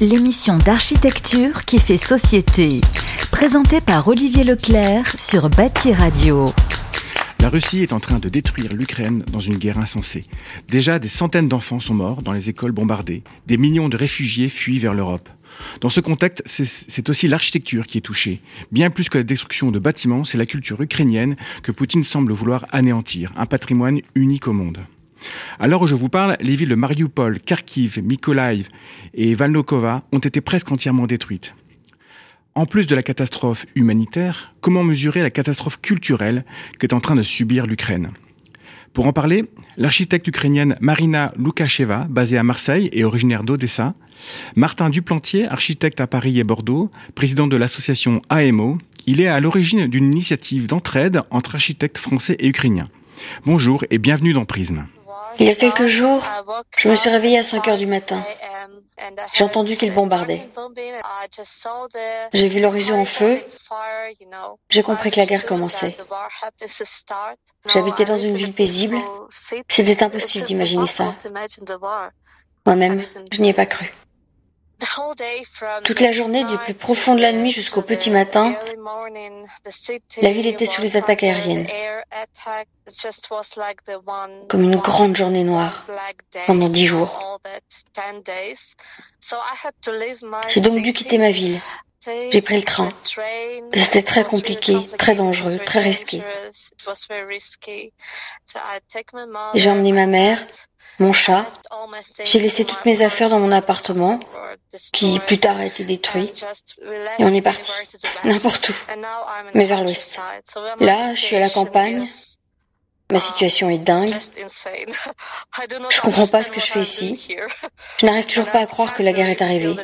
[0.00, 2.80] L'émission d'architecture qui fait société.
[3.30, 6.46] Présentée par Olivier Leclerc sur Bâti Radio.
[7.40, 10.24] La Russie est en train de détruire l'Ukraine dans une guerre insensée.
[10.68, 13.22] Déjà, des centaines d'enfants sont morts dans les écoles bombardées.
[13.46, 15.28] Des millions de réfugiés fuient vers l'Europe.
[15.82, 18.40] Dans ce contexte, c'est aussi l'architecture qui est touchée.
[18.72, 22.64] Bien plus que la destruction de bâtiments, c'est la culture ukrainienne que Poutine semble vouloir
[22.70, 24.78] anéantir, un patrimoine unique au monde.
[25.58, 28.68] À l'heure où je vous parle, les villes de Mariupol, Kharkiv, Mykolaiv
[29.14, 31.54] et Valnokova ont été presque entièrement détruites.
[32.54, 36.44] En plus de la catastrophe humanitaire, comment mesurer la catastrophe culturelle
[36.78, 38.10] qu'est en train de subir l'Ukraine?
[38.92, 39.44] Pour en parler,
[39.76, 43.94] l'architecte ukrainienne Marina Lukasheva, basée à Marseille et originaire d'Odessa,
[44.56, 49.86] Martin Duplantier, architecte à Paris et Bordeaux, président de l'association AMO, il est à l'origine
[49.86, 52.88] d'une initiative d'entraide entre architectes français et ukrainiens.
[53.46, 54.86] Bonjour et bienvenue dans Prisme.
[55.38, 56.22] Il y a quelques jours,
[56.76, 58.22] je me suis réveillée à 5 heures du matin.
[59.34, 60.48] J'ai entendu qu'ils bombardaient.
[62.32, 63.40] J'ai vu l'horizon en feu.
[64.70, 65.96] J'ai compris que la guerre commençait.
[67.72, 68.98] J'habitais dans une ville paisible.
[69.68, 71.14] C'était impossible d'imaginer ça.
[72.66, 73.92] Moi-même, je n'y ai pas cru.
[75.84, 78.54] Toute la journée, du plus profond de la nuit jusqu'au petit matin,
[80.22, 81.66] la ville était sous les attaques aériennes,
[84.48, 85.84] comme une grande journée noire
[86.46, 87.40] pendant dix jours.
[90.48, 91.60] J'ai donc dû quitter ma ville.
[92.30, 92.90] J'ai pris le train.
[93.74, 96.22] C'était très compliqué, très dangereux, très risqué.
[99.54, 100.46] J'ai emmené ma mère,
[100.98, 101.46] mon chat.
[102.24, 104.20] J'ai laissé toutes mes affaires dans mon appartement,
[104.92, 106.32] qui plus tard a été détruit.
[107.18, 107.72] Et on est parti,
[108.24, 108.74] n'importe où,
[109.54, 110.18] mais vers l'ouest.
[110.80, 112.06] Là, je suis à la campagne.
[113.10, 114.14] Ma situation est dingue.
[115.90, 117.26] Je comprends pas ce que je fais ici.
[117.98, 119.76] Je n'arrive toujours pas à croire que la guerre est arrivée.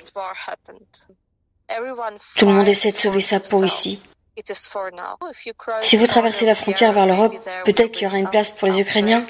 [2.36, 4.02] Tout le monde essaie de sauver sa peau ici.
[5.82, 7.34] Si vous traversez la frontière vers l'Europe,
[7.64, 9.22] peut-être qu'il y aura une place pour les Ukrainiens.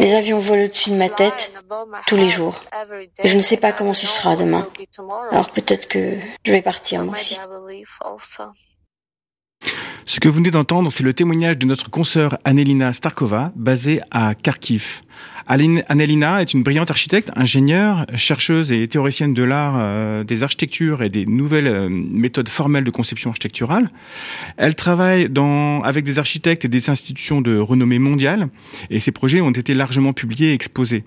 [0.00, 1.52] Les avions volent au-dessus de ma tête
[2.06, 2.60] tous les jours.
[3.18, 4.66] Et je ne sais pas comment ce sera demain.
[5.30, 7.36] Alors peut-être que je vais partir moi aussi.
[10.08, 14.34] Ce que vous venez d'entendre, c'est le témoignage de notre consoeur Annelina Starkova, basée à
[14.34, 15.02] Kharkiv.
[15.46, 21.10] Annelina est une brillante architecte, ingénieure, chercheuse et théoricienne de l'art, euh, des architectures et
[21.10, 23.90] des nouvelles euh, méthodes formelles de conception architecturale.
[24.56, 28.48] Elle travaille dans, avec des architectes et des institutions de renommée mondiale
[28.88, 31.04] et ses projets ont été largement publiés et exposés.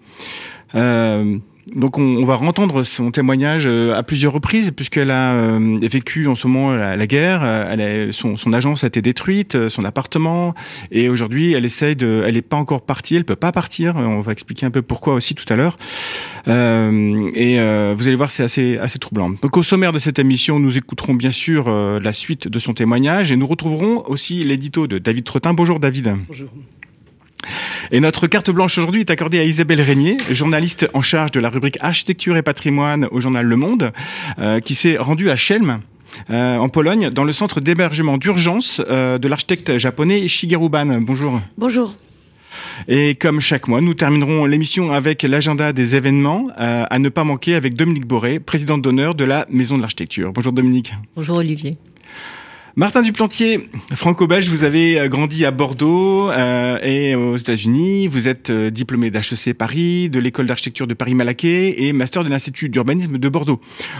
[0.75, 1.39] Euh,
[1.76, 6.36] donc on, va entendre son témoignage euh, à plusieurs reprises puisqu'elle a euh, vécu en
[6.36, 10.56] ce moment la, guerre, euh, son, agence a été détruite, son appartement
[10.92, 13.96] et aujourd'hui elle essaye de, elle n'est pas encore partie, elle peut pas partir.
[13.96, 15.78] On va expliquer un peu pourquoi aussi tout à l'heure.
[16.48, 17.58] et
[17.96, 19.30] vous allez voir c'est assez assez troublant.
[19.30, 23.32] Donc au sommaire de cette émission nous écouterons bien sûr la suite de son témoignage
[23.32, 25.54] et nous retrouverons aussi l'édito de David Tretin.
[25.54, 26.16] Bonjour David.
[26.28, 26.50] Bonjour.
[27.91, 31.50] Et notre carte blanche aujourd'hui est accordée à Isabelle Régnier, journaliste en charge de la
[31.50, 33.91] rubrique Architecture et patrimoine au journal Le Monde,
[34.40, 35.81] euh, qui s'est rendue à Chelm.
[36.30, 41.00] Euh, en Pologne, dans le centre d'hébergement d'urgence euh, de l'architecte japonais Shigeru Ban.
[41.00, 41.40] Bonjour.
[41.57, 41.96] Bonjour.
[42.90, 47.56] Et comme chaque mois, nous terminerons l'émission avec l'agenda des événements à ne pas manquer
[47.56, 50.34] avec Dominique Boré, présidente d'honneur de la Maison de l'Architecture.
[50.34, 50.94] Bonjour Dominique.
[51.16, 51.74] Bonjour Olivier.
[52.78, 58.08] Martin Duplantier, franco-belge, vous avez euh, grandi à Bordeaux euh, et aux États-Unis.
[58.08, 62.70] Vous êtes euh, diplômé d'HEC Paris, de l'école d'architecture de Paris-Malaquais et master de l'Institut
[62.70, 63.60] d'urbanisme de Bordeaux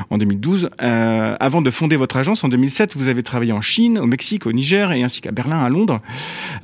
[0.10, 0.70] en 2012.
[0.80, 4.54] avant de fonder votre agence en 2007, vous avez travaillé en Chine, au Mexique, au
[4.54, 6.00] Niger et ainsi qu'à Berlin, à Londres.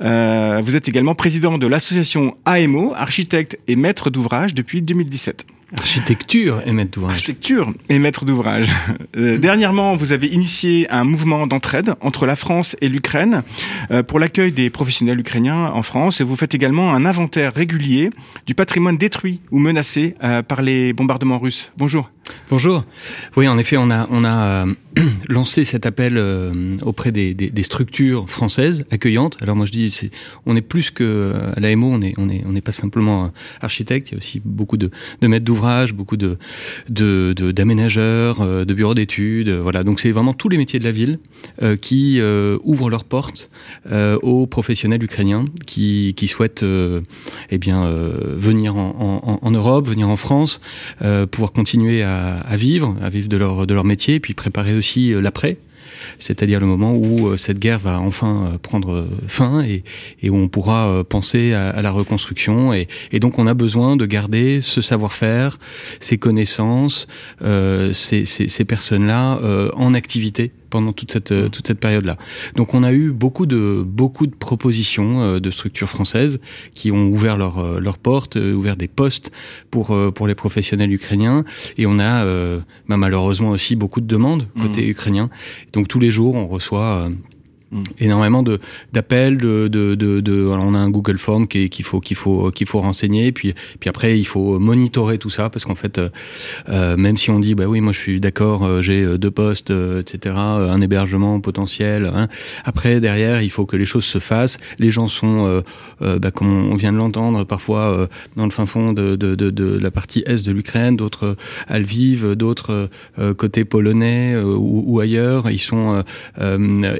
[0.00, 5.44] vous êtes également président de l'association AMO, architecte et maître d'ouvrage depuis 2017.
[5.76, 7.12] Architecture et maître d'ouvrage.
[7.12, 8.68] Architecture et maître d'ouvrage.
[9.16, 13.42] Euh, dernièrement, vous avez initié un mouvement d'entraide entre la France et l'Ukraine
[13.90, 16.20] euh, pour l'accueil des professionnels ukrainiens en France.
[16.20, 18.10] Et vous faites également un inventaire régulier
[18.46, 21.72] du patrimoine détruit ou menacé euh, par les bombardements russes.
[21.76, 22.10] Bonjour.
[22.50, 22.84] Bonjour.
[23.36, 24.66] Oui, en effet, on a, a
[25.28, 26.22] lancé cet appel
[26.82, 29.36] auprès des, structures françaises accueillantes.
[29.40, 30.10] Alors moi, je dis,
[30.46, 33.30] on est plus que à l'AMO, on est, on est, on n'est pas simplement
[33.60, 34.10] architecte.
[34.10, 34.90] Il y a aussi beaucoup de,
[35.22, 36.16] maîtres d'ouvrage beaucoup
[36.88, 39.48] d'aménageurs, de, euh, bureaux d'études.
[39.48, 41.18] Euh, voilà, donc c'est vraiment tous les métiers de la ville
[41.62, 42.20] euh, qui
[42.62, 43.50] ouvrent leurs portes
[44.22, 50.60] aux professionnels ukrainiens qui, souhaitent eh venir en, en, Europe, venir en France,
[51.30, 55.12] pouvoir continuer à, à, vivre, à vivre de leur de leur métier, puis préparer aussi
[55.20, 55.58] l'après.
[56.18, 59.82] c'est-à-dire le moment où cette guerre va enfin prendre fin et,
[60.28, 62.72] où on pourra penser à, la reconstruction.
[62.72, 62.88] Et,
[63.20, 65.58] donc on a besoin de garder ce savoir-faire,
[66.00, 67.06] ces connaissances,
[67.40, 69.40] ces, ces, ces personnes-là
[69.74, 71.50] en activité pendant toute cette mmh.
[71.50, 72.16] toute cette période-là.
[72.56, 76.40] Donc on a eu beaucoup de beaucoup de propositions euh, de structures françaises
[76.74, 79.32] qui ont ouvert leurs euh, leurs portes, euh, ouvert des postes
[79.70, 81.44] pour pour les professionnels ukrainiens
[81.76, 82.24] et on a
[82.88, 84.90] bah, malheureusement aussi beaucoup de demandes côté mmh.
[84.90, 85.30] ukrainien.
[85.72, 87.10] Donc tous les jours on reçoit
[87.70, 87.82] Mm.
[87.98, 88.60] énormément de
[88.94, 92.80] d'appels de, de, de, on a un Google Form qu'il faut qu'il faut qu'il faut
[92.80, 96.08] renseigner puis puis après il faut monitorer tout ça parce qu'en fait euh,
[96.70, 99.70] euh même si on dit bah oui moi je suis d'accord euh, j'ai deux postes
[99.70, 102.28] etc un hébergement potentiel hein,
[102.64, 105.62] après derrière il faut que les choses se fassent les gens sont
[106.00, 109.90] bah, comme on vient de l'entendre parfois dans le fin fond de, de, de, la
[109.90, 111.36] partie est de l'Ukraine d'autres
[111.66, 112.88] à Lviv d'autres
[113.36, 116.02] côté polonais ou, ailleurs ils sont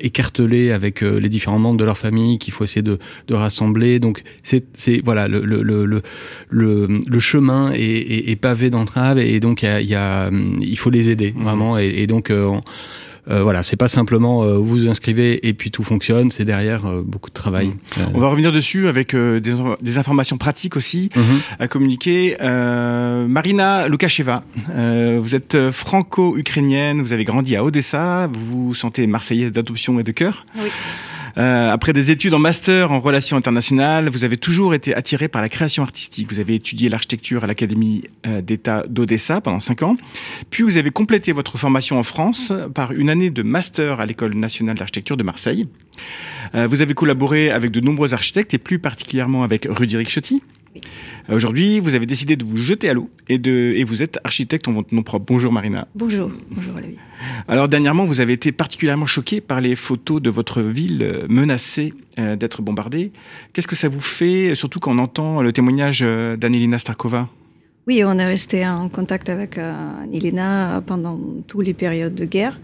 [0.00, 3.99] écartelés avec euh, les différents membres de leur famille qu'il faut essayer de, de rassembler.
[4.00, 6.02] Donc c'est voilà le, le, le,
[6.50, 10.31] le, le chemin est, est, est pavé d'entraves et donc il y a, y a,
[10.60, 11.43] il faut les aider mmh.
[11.43, 12.58] vraiment et, et donc euh,
[13.31, 16.87] euh, voilà, c'est pas simplement euh, vous vous inscrivez et puis tout fonctionne, c'est derrière
[16.87, 17.69] euh, beaucoup de travail.
[17.69, 18.01] Mmh.
[18.15, 19.41] On va revenir dessus avec des,
[19.81, 21.21] des, informations pratiques aussi mmh.
[21.59, 22.37] à communiquer.
[22.41, 24.43] Marina Lukasheva,
[24.77, 30.13] vous êtes franco-ukrainienne, vous avez grandi à Odessa, vous vous sentez marseillaise d'adoption et de
[30.13, 30.47] cœur.
[30.57, 30.71] Oui.
[31.38, 35.40] Euh, après des études en master en relations internationales, vous avez toujours été attiré par
[35.40, 36.32] la création artistique.
[36.32, 39.96] Vous avez étudié l'architecture à l'Académie euh, d'État d'Odessa pendant cinq ans.
[40.50, 44.35] Puis vous avez complété votre formation en France par une année de master à l'École
[44.35, 45.67] nationale d'architecture de Marseille.
[46.55, 50.43] Euh, vous avez collaboré avec de nombreux architectes et plus particulièrement avec Rudy Ricciotti.
[51.29, 54.19] Euh, aujourd'hui, vous avez décidé de vous jeter à l'eau et, de, et vous êtes
[54.25, 55.27] architecte en votre nom propre.
[55.27, 55.89] Bonjour Marina.
[55.95, 56.31] Bonjour.
[56.51, 56.99] Bonjour Olivier.
[57.49, 61.95] Alors dernièrement, vous avez été particulièrement choqué par les photos de votre ville euh, menacée
[62.19, 63.13] euh, d'être bombardée.
[63.53, 67.29] Qu'est-ce que ça vous fait, surtout quand on entend le témoignage d'Anelina Starkova?
[67.87, 72.61] Oui, on est resté en contact avec Anelina pendant toutes les périodes de guerre.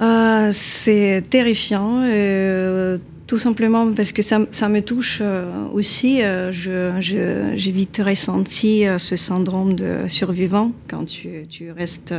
[0.00, 2.02] Euh, c'est terrifiant.
[2.04, 2.98] Euh,
[3.28, 6.22] tout simplement parce que ça, ça me touche euh, aussi.
[6.22, 12.14] Euh, j'ai vite ressenti euh, ce syndrome de survivant quand tu, tu restes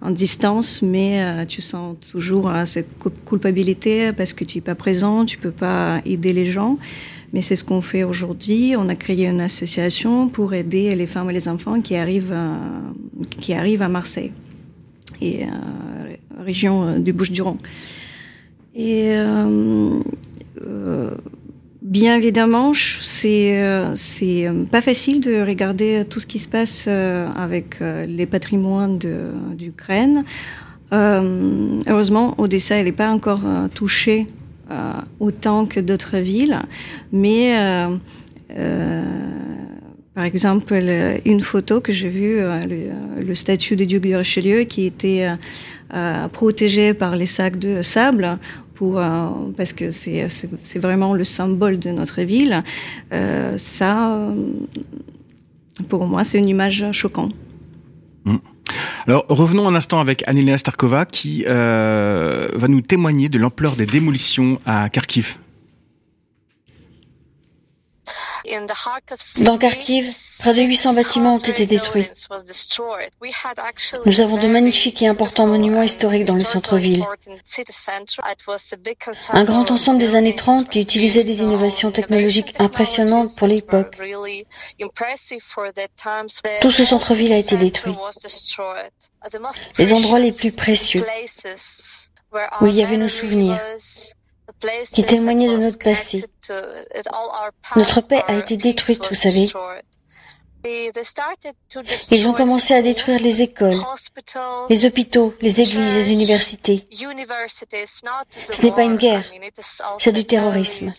[0.00, 2.88] en distance, mais tu sens toujours cette
[3.24, 6.78] culpabilité parce que tu n'es pas présent, tu peux pas aider les gens.
[7.32, 8.74] Mais c'est ce qu'on fait aujourd'hui.
[8.76, 12.36] On a créé une association pour aider les femmes et les enfants qui arrivent,
[13.40, 14.32] qui arrivent à Marseille
[15.22, 15.46] et
[16.38, 17.58] région du Bouches-du-Rhône.
[18.74, 20.00] Et euh,
[20.66, 21.10] euh,
[21.82, 27.80] bien évidemment, c'est euh, c'est pas facile de regarder tout ce qui se passe avec
[27.80, 28.98] les patrimoines
[29.56, 30.24] d'Ukraine.
[30.92, 33.42] heureusement, Odessa, elle n'est pas encore
[33.74, 34.26] touchée
[35.20, 36.58] autant que d'autres villes,
[37.12, 37.54] mais
[40.14, 40.74] par exemple,
[41.24, 45.26] une photo que j'ai vue, le, le, statut du duc de Richelieu qui était
[45.94, 48.38] euh, protégé par les sacs de sable.
[48.82, 52.64] Euh, parce que c'est vraiment le symbole de notre ville.
[53.12, 54.34] Euh, ça,
[55.88, 57.34] pour moi, c'est une image choquante.
[58.24, 58.36] Mmh.
[59.06, 64.60] Alors revenons un instant avec Anelina Starkova qui va nous témoigner de l'ampleur des démolitions
[64.66, 65.36] à Kharkiv.
[69.40, 72.08] Dans Kharkiv, près de 800 bâtiments ont été détruits.
[74.04, 77.04] Nous avons de magnifiques et importants monuments historiques dans le centre-ville.
[79.32, 83.96] Un grand ensemble des années 30 qui utilisait des innovations technologiques impressionnantes pour l'époque.
[86.60, 87.94] Tout ce centre-ville a été détruit.
[89.78, 91.04] Les endroits les plus précieux,
[92.60, 93.60] où il y avait nos souvenirs,
[94.92, 96.24] qui témoignait de notre passé.
[97.76, 99.50] Notre paix a été détruite, vous savez.
[100.64, 103.74] Ils ont commencé à détruire les écoles,
[104.70, 106.86] les hôpitaux, les églises, les universités.
[106.92, 109.24] Ce n'est pas une guerre,
[109.98, 110.92] c'est du terrorisme.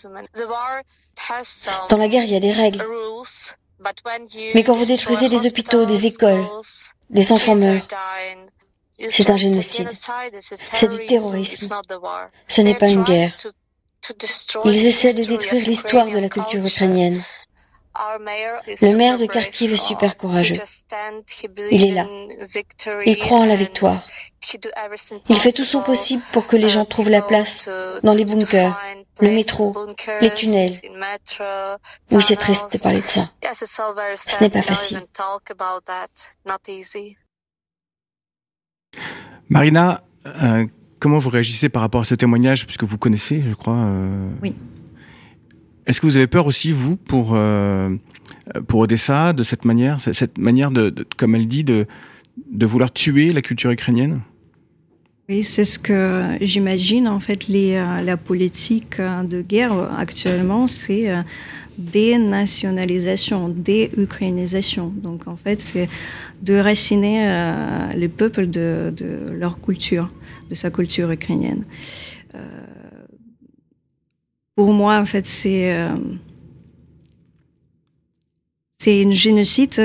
[1.89, 2.85] Dans la guerre, il y a des règles.
[4.53, 6.45] Mais quand vous détruisez des hôpitaux, des écoles,
[7.09, 7.87] les enfants meurent.
[9.09, 9.89] C'est un génocide.
[10.73, 11.75] C'est du terrorisme.
[12.47, 13.35] Ce n'est pas une guerre.
[14.65, 17.23] Ils essaient de détruire l'histoire de la culture ukrainienne.
[17.95, 20.55] Le maire de Kharkiv est super courageux.
[21.71, 22.07] Il est là.
[23.05, 24.01] Il croit en la victoire.
[25.29, 27.69] Il fait tout son possible pour que les gens trouvent la place
[28.01, 28.75] dans les bunkers,
[29.19, 29.73] le métro,
[30.21, 30.73] les tunnels.
[32.11, 33.29] Oui, c'est triste de parler de ça.
[33.53, 35.05] Ce n'est pas facile.
[39.49, 40.65] Marina, euh,
[40.99, 43.87] comment vous réagissez par rapport à ce témoignage, puisque vous connaissez, je crois
[44.41, 44.55] Oui.
[45.85, 47.37] Est-ce que vous avez peur aussi, vous, pour,
[48.67, 51.87] pour Odessa, de cette manière, cette manière, de, comme elle dit, de,
[52.51, 54.21] de vouloir tuer la culture ukrainienne?
[55.27, 57.09] Oui, c'est ce que j'imagine.
[57.09, 61.11] En fait, les, la politique de guerre actuellement, c'est
[61.77, 64.93] dénationalisation, déukrainisation.
[64.95, 65.87] Donc en fait, c'est
[66.41, 68.93] de raciner euh, les peuples de,
[69.31, 70.11] leur culture,
[70.49, 71.63] de sa culture ukrainienne.
[72.35, 72.39] Euh,
[74.55, 75.95] pour moi, en fait, c'est euh,
[78.77, 79.81] c'est une génocide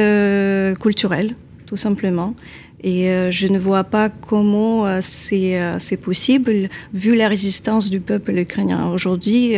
[0.80, 2.34] culturel, tout simplement.
[2.82, 5.00] Et euh, je ne vois pas comment euh,
[5.32, 8.90] euh, c'est possible, vu la résistance du peuple ukrainien.
[8.90, 9.56] Aujourd'hui,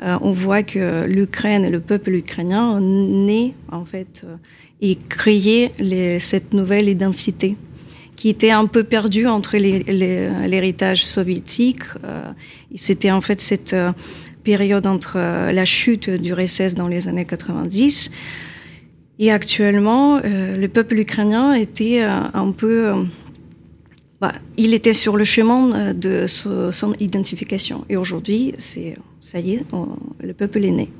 [0.00, 4.26] on voit que l'Ukraine et le peuple ukrainien naît, en fait,
[4.80, 5.72] et créé
[6.20, 7.56] cette nouvelle identité
[8.16, 11.82] qui était un peu perdue entre l'héritage soviétique.
[12.74, 13.74] C'était en fait cette
[14.44, 18.10] période entre la chute du RSS dans les années 90
[19.20, 22.88] et actuellement, euh, le peuple ukrainien était euh, un peu...
[22.88, 23.04] Euh,
[24.18, 27.86] bah, il était sur le chemin de son identification.
[27.88, 29.64] Et aujourd'hui, ça y est,
[30.22, 30.90] le peuple est né.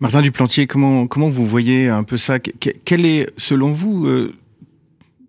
[0.00, 2.40] Martin Duplantier, comment, comment vous voyez un peu ça?
[2.40, 4.08] Quelle est, selon vous,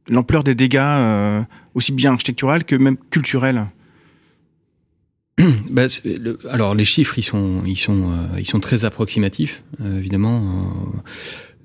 [0.10, 1.44] l'ampleur des dégâts,
[1.76, 3.68] aussi bien architecturales que même culturels
[5.72, 5.88] bah,
[6.50, 10.38] alors les chiffres ils sont ils sont euh, ils sont très approximatifs euh, évidemment.
[10.38, 11.00] Euh,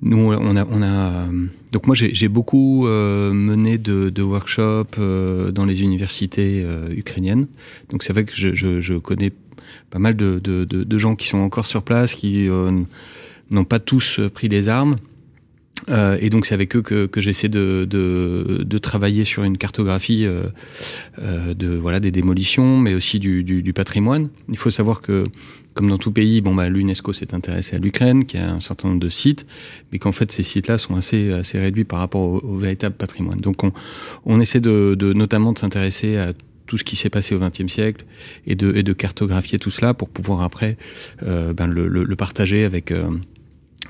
[0.00, 1.26] nous on a on a
[1.72, 6.64] donc moi j'ai beaucoup mené de, workshops dans les universités
[6.96, 7.48] ukrainiennes.
[7.90, 9.32] Donc c'est vrai que je, connais
[9.90, 12.48] pas mal de, de, de, gens qui sont encore sur place qui
[13.50, 14.94] n'ont pas tous pris les armes.
[15.88, 19.56] Euh, et donc c'est avec eux que, que j'essaie de, de, de, travailler sur une
[19.56, 20.44] cartographie euh,
[21.20, 24.28] euh, de voilà des démolitions, mais aussi du, du, du, patrimoine.
[24.49, 25.25] Il faut savoir que
[25.75, 28.88] comme dans tout pays, bon bah l'UNESCO s'est intéressé à l'Ukraine, qui a un certain
[28.88, 29.47] nombre de sites,
[29.92, 33.40] mais qu'en fait ces sites-là sont assez assez réduits par rapport au, véritable patrimoine.
[33.40, 33.73] Donc on,
[34.26, 36.32] on essaie de, de notamment de s'intéresser à
[36.68, 38.04] tout ce qui s'est passé au XXe siècle
[38.47, 40.76] et de, et de cartographier tout cela pour pouvoir après
[41.25, 43.08] euh, ben, le, le, le, partager avec euh,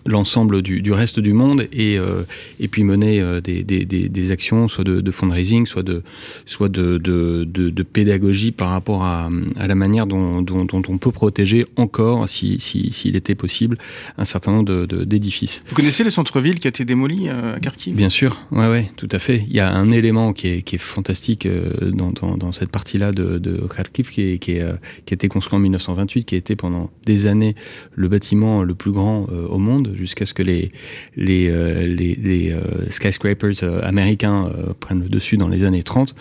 [0.09, 2.23] l'ensemble du, du, reste du monde et, euh,
[2.59, 6.03] et puis mener euh, des, des, des, actions soit de, de, fundraising, soit de,
[6.47, 10.99] soit de, de, de pédagogie par rapport à, à la manière dont, dont, dont, on
[10.99, 13.79] peut protéger encore, s'il si, s'il était possible,
[14.17, 15.63] un certain nombre d'édifices.
[15.69, 18.91] Vous connaissez le centre-ville qui a été démoli euh, à Kharkiv Bien sûr, ouais, ouais,
[18.97, 19.45] tout à fait.
[19.49, 21.47] Il y a un élément qui est, qui est fantastique
[21.83, 24.65] dans, dans, dans cette partie-là de, de Kharkiv qui, est, qui, est,
[25.05, 27.55] qui a été construit en 1928, qui a été pendant des années
[27.95, 30.73] le bâtiment le plus grand au monde jusqu'à ce que les,
[31.17, 34.51] les, euh, les, euh, skyscrapers euh, américains
[34.81, 36.15] prennent le dessus dans les années 30.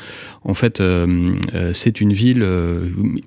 [0.43, 0.81] En fait,
[1.73, 2.45] c'est une ville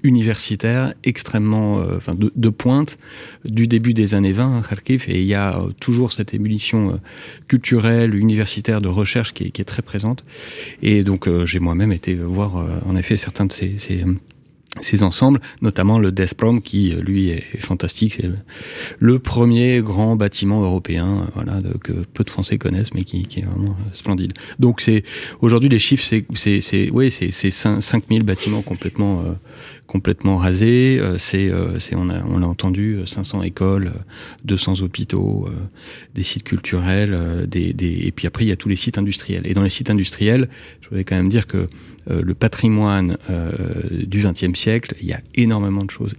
[0.03, 2.99] universitaire extrêmement, enfin, de, pointe
[3.45, 6.99] du début des années 20, Kharkiv, et il y a toujours cette ébullition
[7.47, 10.25] culturelle, universitaire, de recherche qui est, très présente.
[10.83, 14.05] Et donc, j'ai moi-même été voir, en effet, certains de ces
[14.81, 18.31] ces ensembles, notamment le Desprom qui lui est fantastique, c'est
[18.99, 23.45] le, premier grand bâtiment européen, voilà, que peu de Français connaissent, mais qui, qui est
[23.45, 24.33] vraiment splendide.
[24.59, 25.03] Donc c'est
[25.41, 29.33] aujourd'hui les chiffres, c'est c'est c'est ouais c'est 5000 bâtiments complètement euh,
[29.91, 30.99] complètement rasés.
[30.99, 33.93] Euh, c'est euh, c'est on a on l'a entendu 500 écoles,
[34.45, 35.49] 200 hôpitaux,
[36.15, 39.47] des sites culturels, des, des et puis après il y a tous les sites industriels.
[39.47, 40.49] Et dans les sites industriels,
[40.81, 41.67] je voudrais quand même dire que
[42.11, 43.53] euh, le patrimoine euh,
[44.07, 46.15] du XXe siècle, il y a énormément de choses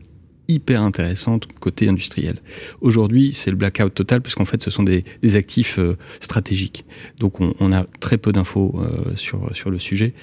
[0.48, 2.40] hyper intéressantes côté industriel.
[2.82, 5.04] Aujourd'hui, c'est le blackout total puisqu'en fait, ce sont des,
[5.36, 6.86] actifs euh, stratégiques.
[7.20, 8.80] Donc, on, a très peu d'infos
[9.16, 10.14] sur, sur le sujet,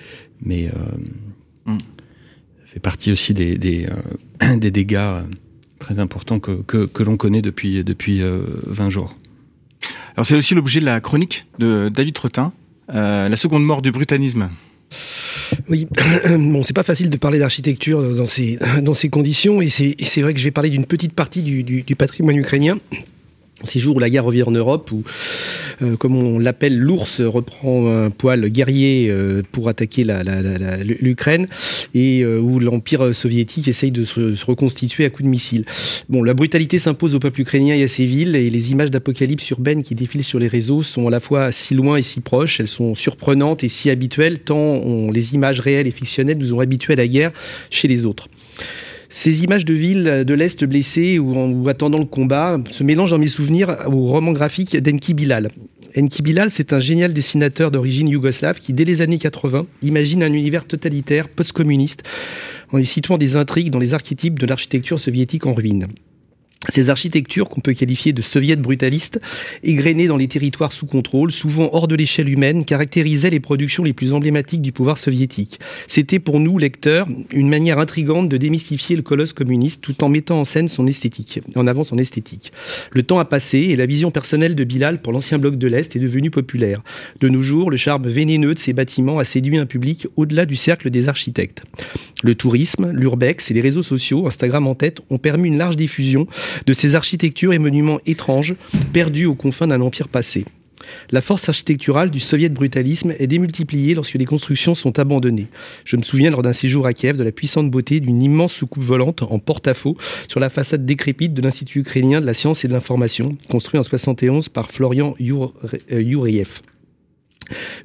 [0.43, 0.71] mais
[1.65, 1.79] mm.
[2.69, 3.89] Ça fait partie aussi des, des,
[4.57, 5.23] des dégâts
[5.79, 8.21] très importants que, que, que l'on connaît depuis, depuis
[8.67, 9.17] 20 jours.
[10.17, 12.53] Alors, c'est aussi l'objet de la chronique de David Tretin,
[12.89, 14.51] la seconde mort du brutanisme.
[15.69, 15.87] Oui,
[16.29, 20.35] bon, c'est pas facile de parler d'architecture dans ces, dans ces conditions, et c'est vrai
[20.35, 22.79] que je vais parler d'une petite partie du, du, du patrimoine ukrainien
[23.65, 25.03] ces jours où la guerre revient en Europe, où,
[25.83, 30.05] euh, comme on l'appelle, l'ours reprend un poil guerrier euh, pour attaquer
[31.01, 31.47] l'Ukraine,
[31.95, 35.65] et euh, où l'Empire soviétique essaye de se, reconstituer à coups de missiles.
[36.09, 39.49] Bon, la brutalité s'impose au peuple ukrainien et à ses villes, et les images d'apocalypse
[39.51, 42.61] urbaine qui défilent sur les réseaux sont à la fois si loin et si proches,
[42.61, 46.95] elles sont surprenantes et si habituelles, tant les images réelles et fictionnelles nous ont habitués
[46.95, 47.33] à la guerre
[47.71, 48.29] chez les autres.
[49.11, 53.19] Ces images de villes de l'Est blessées ou, ou, attendant le combat se mélangent dans
[53.19, 55.49] mes souvenirs au roman graphique d'Enki Bilal.
[55.97, 60.33] Enki Bilal, c'est un génial dessinateur d'origine yougoslave qui, dès les années 80, imagine un
[60.33, 62.03] univers totalitaire, post-communiste,
[62.73, 65.89] en y situant des intrigues dans les archétypes de l'architecture soviétique en ruine.
[66.67, 69.21] Ces architectures, qu'on peut qualifier de soviets brutalistes,
[69.63, 73.93] égrenées dans les territoires sous contrôle, souvent hors de l'échelle humaine, caractérisaient les productions les
[73.93, 75.61] plus emblématiques du pouvoir soviétique.
[75.87, 80.41] C'était pour nous, lecteurs, une manière intrigante de démystifier le colosse communiste tout en mettant
[80.41, 82.53] en scène son esthétique, en avant son esthétique.
[82.91, 85.95] Le temps a passé et la vision personnelle de Bilal pour l'ancien bloc de l'Est
[85.95, 86.83] est devenue populaire.
[87.21, 90.57] De nos jours, le charme vénéneux de ces bâtiments a séduit un public au-delà du
[90.57, 91.63] cercle des architectes.
[92.25, 96.27] Le tourisme, l'urbex et les réseaux sociaux, Instagram en tête, ont permis une large diffusion
[96.67, 98.55] de ces architectures et monuments étranges
[98.93, 100.45] perdus aux confins d'un empire passé.
[101.11, 105.49] La force architecturale du soviet brutalisme est démultipliée lorsque les constructions sont abandonnées.
[105.85, 108.83] Je me souviens lors d'un séjour à Kiev de la puissante beauté d'une immense soucoupe
[108.83, 109.97] volante en porte-à-faux
[110.29, 113.83] sur la façade décrépite de l'Institut ukrainien de la science et de l'information, construit en
[113.83, 116.61] 71 par Florian Youriev.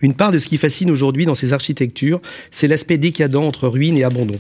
[0.02, 3.98] Une part de ce qui fascine aujourd'hui dans ces architectures, c'est l'aspect décadent entre ruines
[3.98, 4.40] et abandon.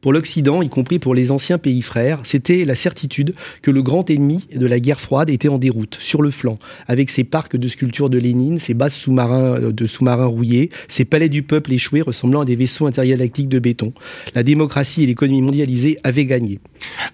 [0.00, 4.08] Pour l'Occident, y compris pour les anciens pays frères, c'était la certitude que le grand
[4.08, 7.66] ennemi de la guerre froide était en déroute, sur le flanc, avec ses parcs de
[7.66, 12.00] sculptures de Lénine, ses bases sous-marins euh, de sous-marins rouillés, ses palais du peuple échoués
[12.00, 13.92] ressemblant à des vaisseaux intergalactiques de béton.
[14.36, 16.60] La démocratie et l'économie mondialisée avaient gagné.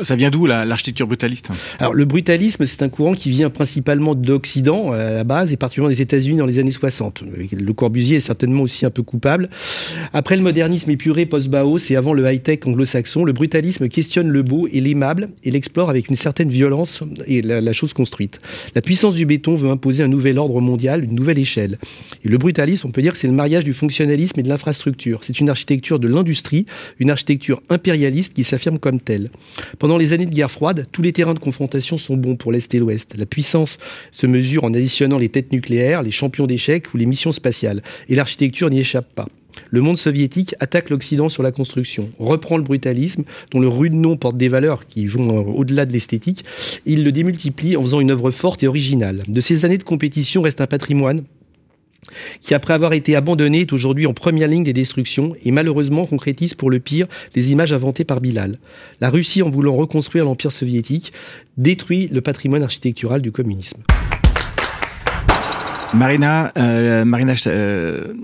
[0.03, 1.51] Ça vient d'où l'architecture brutaliste?
[1.79, 5.91] Alors le brutalisme, c'est un courant qui vient principalement d'Occident à la base et particulièrement
[5.91, 7.23] des États-Unis dans les années 60.
[7.51, 9.49] Le Corbusier est certainement aussi un peu coupable.
[10.13, 14.81] Après le modernisme épuré post-Bauhaus et avant le high-tech le brutalisme questionne le beau et
[14.81, 18.41] l'aimable et l'explore avec une certaine violence et la, chose construite.
[18.75, 21.79] La puissance du béton veut imposer un nouvel ordre mondial, une nouvelle échelle.
[22.23, 25.21] Le brutalisme, on peut dire que c'est le mariage du fonctionnalisme et de l'infrastructure.
[25.23, 26.67] C'est une architecture de l'industrie,
[26.99, 29.31] une architecture impérialiste qui s'affirme comme telle.
[29.79, 32.75] Pendant les années de guerre froide, tous les terrains de confrontation sont bons pour l'Est
[32.75, 33.15] et l'Ouest.
[33.17, 33.79] La puissance
[34.11, 37.83] se mesure en additionnant les têtes nucléaires, les champions d'échecs ou les missions spatiales.
[38.09, 39.29] Et l'architecture n'y échappe pas.
[39.71, 44.17] Le monde soviétique attaque l'Occident sur la construction, reprend le brutalisme, dont le rude nom
[44.17, 46.45] porte des valeurs qui vont euh, au-delà de l'esthétique,
[46.87, 49.23] il le démultiplie en faisant une œuvre forte et originale.
[49.29, 51.23] De ces années de compétition reste un patrimoine
[52.41, 56.55] qui, après avoir été abandonné, est aujourd'hui en première ligne des destructions et malheureusement concrétise
[56.55, 58.59] pour le pire les images inventées par Bilal.
[59.01, 61.13] La Russie, en voulant reconstruire l'Empire soviétique,
[61.57, 63.83] détruit le patrimoine architectural du communisme.
[65.95, 67.05] Marina, euh,
[67.47, 68.15] euh,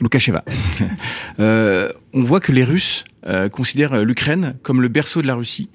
[0.00, 0.44] Loukacheva.
[1.40, 5.68] euh, on voit que les Russes euh, considèrent l'Ukraine comme le berceau de la Russie.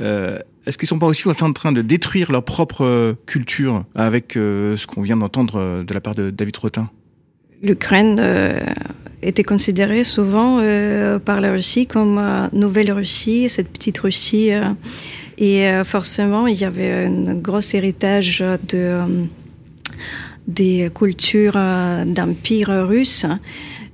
[0.00, 4.76] Euh, Est-ce qu'ils sont pas aussi en train de détruire leur propre culture avec euh,
[4.76, 6.90] ce qu'on vient d'entendre de la part de David Rotin
[7.62, 8.60] L'Ukraine euh,
[9.22, 12.20] était considérée souvent euh, par la Russie comme
[12.52, 14.50] nouvelle Russie, cette petite Russie.
[15.38, 19.00] et forcément, il y avait un gros héritage de
[20.48, 23.26] des cultures euh, d'empire russe.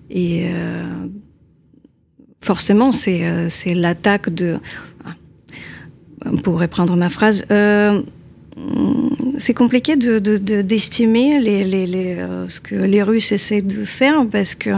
[0.08, 0.84] Et euh,
[2.40, 4.56] forcément, c'est, euh, c'est l'attaque de...
[6.42, 7.44] Pour reprendre ma phrase,
[9.36, 11.38] c'est compliqué de, d'estimer
[12.48, 14.70] ce que les Russes essaient de faire parce que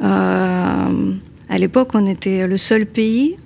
[0.00, 3.36] à l'époque, on était le seul pays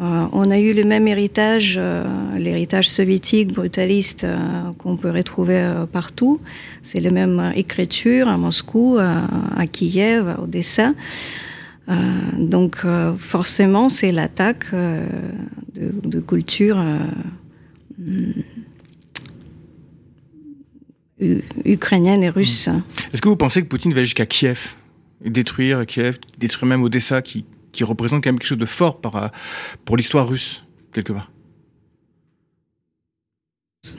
[0.00, 2.04] euh, on a eu le même héritage, euh,
[2.36, 6.40] l'héritage soviétique brutaliste euh, qu'on peut retrouver partout.
[6.82, 10.94] C'est la même écriture à Moscou, à Kiev, à Odessa.
[12.38, 12.82] donc
[13.18, 16.82] forcément, c'est l'attaque de, culture
[21.64, 22.68] ukrainienne et russe.
[23.12, 24.74] Est-ce que vous pensez que Poutine va jusqu'à Kiev?
[25.24, 29.30] Détruire Kiev, détruire même Odessa qui qui représente quand même quelque chose de fort par,
[29.84, 31.30] pour l'histoire russe, quelque part.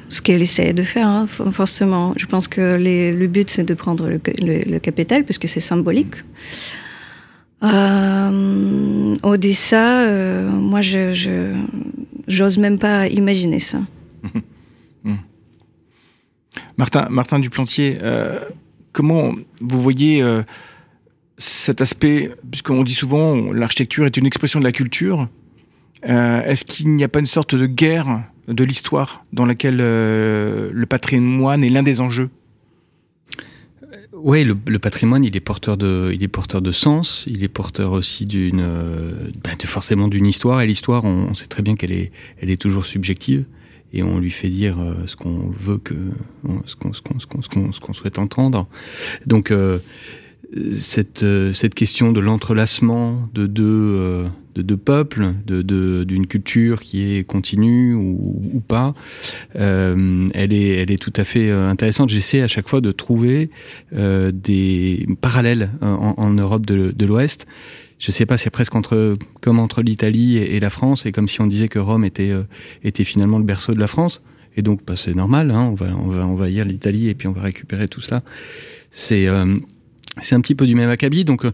[0.09, 2.13] Ce qu'elle essaie de faire, hein, forcément.
[2.17, 6.15] Je pense que le but, c'est de prendre le, le, capital, puisque c'est symbolique.
[7.61, 11.53] Euh, Odessa, euh, moi, je
[12.27, 13.79] j'ose même pas imaginer ça.
[16.77, 18.39] Martin, Martin Duplantier, euh,
[18.91, 20.43] comment vous voyez euh,
[21.37, 25.27] cet aspect, puisqu'on dit souvent l'architecture est une expression de la culture,
[26.07, 30.69] euh, est-ce qu'il n'y a pas une sorte de guerre de l'histoire dans laquelle euh,
[30.71, 32.29] le patrimoine est l'un des enjeux?
[34.13, 37.25] Oui, le, patrimoine, il est porteur de, il est porteur de sens.
[37.27, 40.61] Il est porteur aussi d'une, euh, bah, forcément d'une histoire.
[40.61, 43.45] Et l'histoire, on, sait très bien qu'elle est, elle est toujours subjective.
[43.93, 45.93] Et on lui fait dire ce qu'on veut que,
[46.65, 48.67] ce qu'on souhaite entendre.
[49.25, 49.53] Donc,
[50.71, 57.23] cette, cette question de l'entrelacement de deux de deux peuples, de d'une culture qui est
[57.23, 58.93] continue ou, ou pas,
[59.57, 62.09] euh, elle est elle est tout à fait euh, intéressante.
[62.09, 63.49] J'essaie à chaque fois de trouver
[63.93, 67.47] euh, des parallèles en, en Europe de, de l'Ouest.
[67.99, 71.41] Je sais pas, c'est presque entre comme entre l'Italie et, la France, et comme si
[71.41, 72.43] on disait que Rome était euh,
[72.83, 74.21] était finalement le berceau de la France.
[74.57, 75.51] Et donc, bah, c'est normal.
[75.51, 78.23] Hein, on va on va envahir l'Italie et puis on va récupérer tout cela.
[78.91, 79.57] C'est euh,
[80.21, 81.25] c'est un petit peu du même acabit.
[81.25, 81.45] Donc,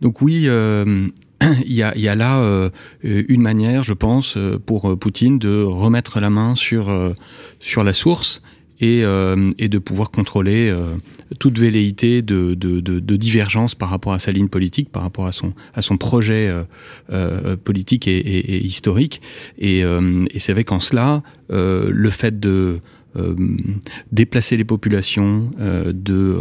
[0.00, 1.08] donc oui, euh,
[1.66, 2.70] il y, a, là euh,
[3.02, 7.14] une manière, je pense, euh, pour euh, Poutine de remettre la main sur,
[7.60, 8.42] sur la source
[8.80, 9.00] et,
[9.58, 10.74] et de pouvoir contrôler
[11.38, 12.54] toute velléité de,
[13.16, 16.52] divergence par rapport à sa ligne politique, par rapport à son, à son projet
[17.64, 19.22] politique et, et, historique.
[19.58, 19.82] Et,
[20.36, 22.78] c'est vrai qu'en cela, le fait de euh,
[24.12, 26.36] déplacer les populations, euh, de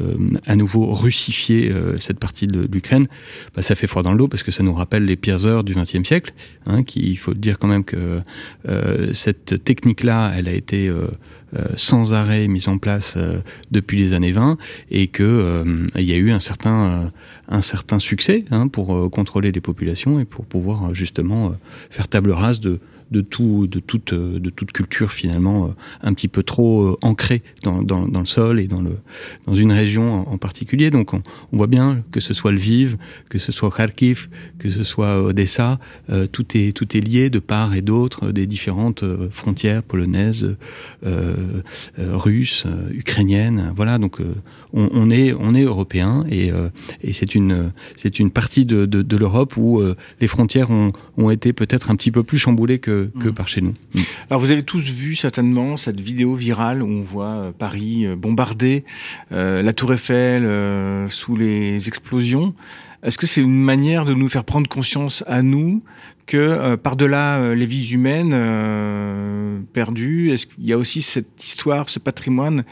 [0.00, 3.06] euh, à nouveau russifier cette partie de, l'Ukraine,
[3.54, 5.64] bah, ça fait froid dans le dos parce que ça nous rappelle les pires heures
[5.64, 6.32] du XXe siècle.
[6.66, 8.20] Hein, il faut dire quand même que
[9.12, 10.92] cette technique-là, elle a été
[11.76, 13.16] sans arrêt mise en place
[13.70, 14.58] depuis les années 20
[14.90, 15.64] et que
[15.96, 17.12] y a eu un certain
[17.48, 21.54] un certain succès hein, pour contrôler les populations et pour pouvoir justement
[21.90, 22.80] faire table rase de
[23.14, 25.68] de tout, de toute, de toute culture finalement euh,
[26.02, 30.90] un petit peu trop euh, ancrée dans, le sol et dans une région en, particulier.
[30.90, 31.22] Donc on,
[31.52, 32.96] voit bien que ce soit Lviv,
[33.30, 35.78] que ce soit Kharkiv, que ce soit Odessa,
[36.10, 40.56] euh, tout est tout est lié de part et d'autre des différentes frontières polonaises,
[41.06, 41.34] euh,
[41.98, 43.72] russes, ukrainiennes.
[43.76, 44.18] Voilà, donc
[44.72, 46.50] on, est on est européen et,
[47.12, 49.80] c'est une partie de, de, de l'Europe où
[50.20, 53.34] les frontières ont, ont été peut-être un petit peu plus chamboulées que que, mm.
[53.34, 53.74] par chez nous.
[53.94, 54.00] Mm.
[54.30, 58.16] Alors vous avez tous vu certainement cette vidéo virale où on voit euh, Paris euh,
[58.16, 58.84] bombardé,
[59.32, 60.44] euh, la Tour Eiffel
[61.10, 62.54] sous les explosions.
[63.02, 65.82] Est-ce que c'est une manière de nous faire prendre conscience à nous
[66.26, 68.30] que par-delà les vies humaines
[69.74, 72.64] perdues, est-ce qu'il y a aussi cette histoire, ce patrimoine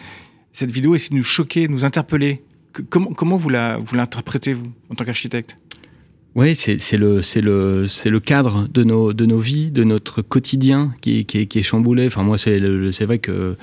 [0.52, 2.42] Cette vidéo essaie de nous choquer, de nous interpeller.
[2.88, 5.58] comment, comment vous l'interprétez, vous, en tant qu'architecte?
[6.34, 10.22] Oui, c'est le c'est le c'est le cadre de nos de nos vies, de notre
[10.22, 12.06] quotidien qui qui qui est chamboulé.
[12.06, 12.58] Enfin moi c'est
[12.90, 13.54] c'est vrai que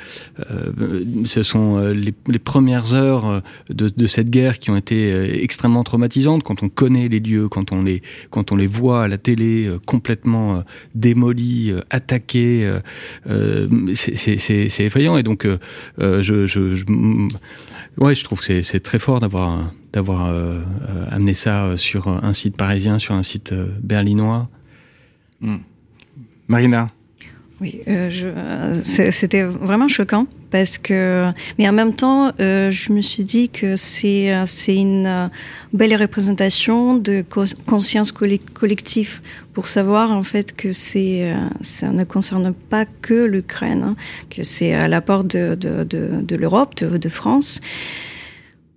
[0.51, 5.11] euh, ce sont euh, les, les, premières heures de, de cette guerre qui ont été
[5.11, 9.05] euh, extrêmement traumatisantes quand on connaît les lieux, quand on les quand on les voit
[9.05, 12.71] à la télé complètement démolis, attaqués.
[13.27, 15.47] Euh, c'est effrayant et donc
[15.97, 16.85] je, je, je
[17.99, 20.61] Ouais, je trouve que c'est très fort d'avoir d'avoir euh,
[21.09, 24.49] amené ça sur un site parisien, sur un site euh, berlinois.
[25.41, 25.57] Hmm.
[26.47, 26.87] Marina.
[27.61, 33.25] Oui, euh, c'était vraiment choquant parce que, mais en même temps, euh, je me suis
[33.25, 35.29] dit que c'est c'est une
[35.73, 37.23] belle représentation de
[37.67, 39.19] conscience collective
[39.53, 43.95] pour savoir en fait que c'est ça ne concerne pas que l'Ukraine, hein,
[44.29, 47.59] que c'est à la porte de de, de, de l'Europe, de, de France.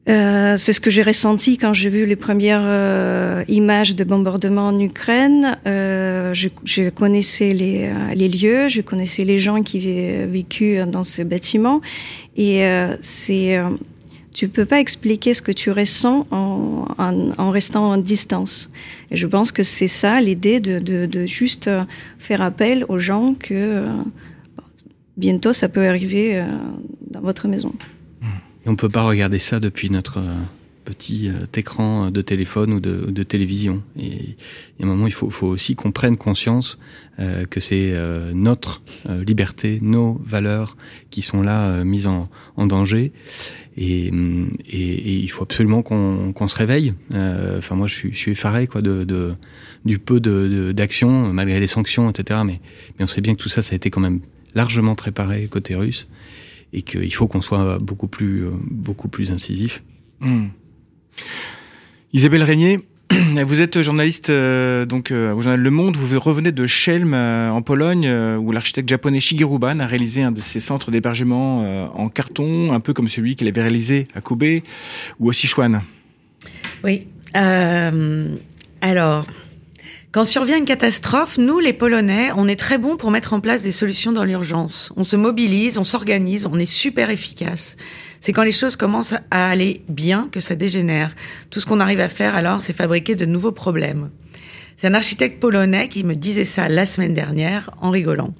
[0.09, 4.67] Euh, c'est ce que j'ai ressenti quand j'ai vu les premières euh, images de bombardement
[4.67, 5.57] en Ukraine.
[5.67, 11.81] Euh, je, connaissais les, lieux, je connaissais les gens qui avaient vécu dans ce bâtiment,
[12.37, 12.65] et
[13.01, 13.61] c'est
[14.35, 18.71] tu peux pas expliquer ce que tu ressens en, restant en distance.
[19.11, 21.71] Et je pense que c'est ça l'idée de, juste
[22.19, 23.85] faire appel aux gens que
[25.17, 26.43] bientôt ça peut arriver
[27.11, 27.73] dans votre maison.
[28.65, 30.37] Et on peut pas regarder ça depuis notre euh,
[30.85, 33.83] petit euh, écran de téléphone ou de, de télévision.
[33.99, 34.37] Et,
[34.81, 36.79] à un moment, il faut, aussi qu'on prenne conscience
[37.19, 37.95] euh, que c'est
[38.35, 40.77] notre liberté, nos valeurs
[41.11, 42.29] qui sont là mises en,
[42.67, 43.13] danger.
[43.77, 46.95] Et, et, il faut absolument qu'on se réveille.
[47.13, 49.35] Enfin, moi, je suis, je effaré quoi, de, de,
[49.85, 52.41] du peu d'action, de, malgré les sanctions, etc.
[52.45, 52.61] Mais
[52.99, 54.21] on sait bien que tout ça, ça a été quand même
[54.55, 56.09] largement préparé côté russe
[56.73, 59.83] et qu'il faut qu'on soit beaucoup plus, euh, beaucoup plus incisif.
[60.21, 60.47] Mmh.
[62.13, 62.81] Isabelle Régnier,
[63.47, 65.97] vous êtes journaliste euh, donc euh, au journal Le Monde.
[65.97, 70.23] Vous revenez de Chelm euh, en Pologne, euh, où l'architecte japonais Shigeru Ban a réalisé
[70.23, 74.09] un de ses centres d'hébergement euh, en carton, un peu comme celui qu'il avait réalisé
[74.15, 74.45] à Kobe
[75.21, 75.83] ou au Sichuan.
[76.85, 77.07] Oui.
[77.35, 79.27] alors,
[80.13, 83.63] quand survient une catastrophe, nous, les Polonais, on est très bons pour mettre en place
[83.63, 84.93] des solutions dans l'urgence.
[84.99, 87.77] On se mobilise, on s'organise, on est super efficace.
[88.21, 91.15] C'est quand les choses commencent à aller bien que ça dégénère.
[91.49, 94.11] Tout ce qu'on arrive à faire alors, c'est fabriquer de nouveaux problèmes.
[94.77, 98.35] C'est un architecte polonais qui me disait ça la semaine dernière en rigolant.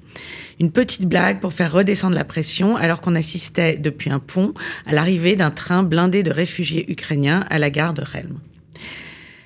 [0.59, 4.53] Une petite blague pour faire redescendre la pression alors qu'on assistait depuis un pont
[4.85, 8.37] à l'arrivée d'un train blindé de réfugiés ukrainiens à la gare de Helm.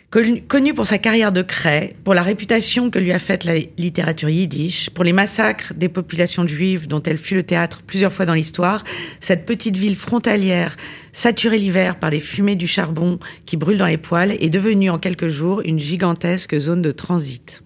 [0.09, 4.29] Connu pour sa carrière de craie, pour la réputation que lui a faite la littérature
[4.29, 8.33] yiddish, pour les massacres des populations juives dont elle fut le théâtre plusieurs fois dans
[8.33, 8.85] l'histoire,
[9.19, 10.77] cette petite ville frontalière,
[11.11, 14.97] saturée l'hiver par les fumées du charbon qui brûlent dans les poêles, est devenue en
[14.97, 17.61] quelques jours une gigantesque zone de transit.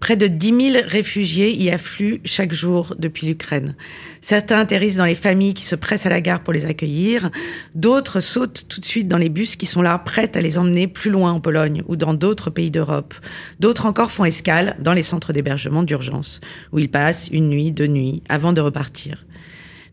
[0.00, 3.74] Près de 10 000 réfugiés y affluent chaque jour depuis l'Ukraine.
[4.20, 7.30] Certains atterrissent dans les familles qui se pressent à la gare pour les accueillir.
[7.74, 10.86] D'autres sautent tout de suite dans les bus qui sont là, prêts à les emmener
[10.86, 13.14] plus loin en Pologne ou dans d'autres pays d'Europe.
[13.60, 16.40] D'autres encore font escale dans les centres d'hébergement d'urgence,
[16.72, 19.24] où ils passent une nuit, deux nuits, avant de repartir.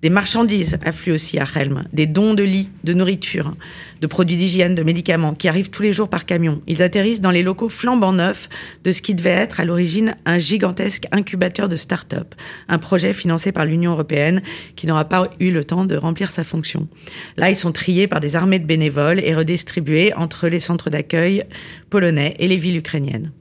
[0.05, 3.55] Des marchandises affluent aussi à Helm, des dons de lits, de nourriture,
[4.01, 6.61] de produits d'hygiène, de médicaments qui arrivent tous les jours par camion.
[6.67, 8.47] Ils atterrissent dans les locaux flambant neufs
[8.83, 12.35] de ce qui devait être à l'origine un gigantesque incubateur de start-up,
[12.67, 14.43] un projet financé par l'Union européenne
[14.75, 16.87] qui n'aura pas eu le temps de remplir sa fonction.
[17.35, 21.45] Là, ils sont triés par des armées de bénévoles et redistribués entre les centres d'accueil
[21.89, 23.31] polonais et les villes ukrainiennes.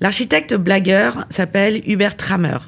[0.00, 2.58] L'architecte blagueur s'appelle Hubert Trammer.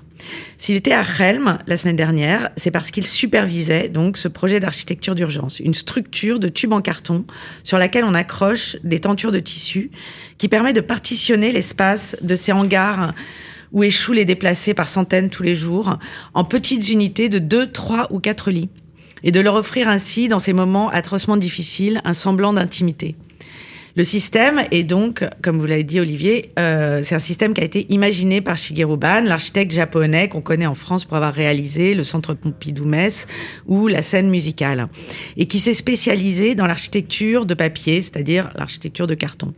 [0.59, 5.15] S'il était à Helm la semaine dernière, c'est parce qu'il supervisait donc ce projet d'architecture
[5.15, 7.25] d'urgence, une structure de tubes en carton
[7.63, 9.91] sur laquelle on accroche des tentures de tissu
[10.39, 13.15] qui permet de partitionner l'espace de ces hangars
[13.73, 15.99] où échouent les déplacés par centaines tous les jours
[16.33, 18.71] en petites unités de 2, 3 ou 4 lits
[19.25, 23.17] et de leur offrir ainsi, dans ces moments atrocement difficiles, un semblant d'intimité.
[23.97, 27.65] Le système est donc, comme vous l'avez dit Olivier, euh, c'est un système qui a
[27.65, 32.03] été imaginé par Shigeru Ban, l'architecte japonais qu'on connaît en France pour avoir réalisé le
[32.03, 33.27] Centre Pompidou-Metz
[33.67, 34.89] ou la scène musicale,
[35.37, 39.55] et qui s'est spécialisé dans l'architecture de papier, c'est-à-dire l'architecture de carton.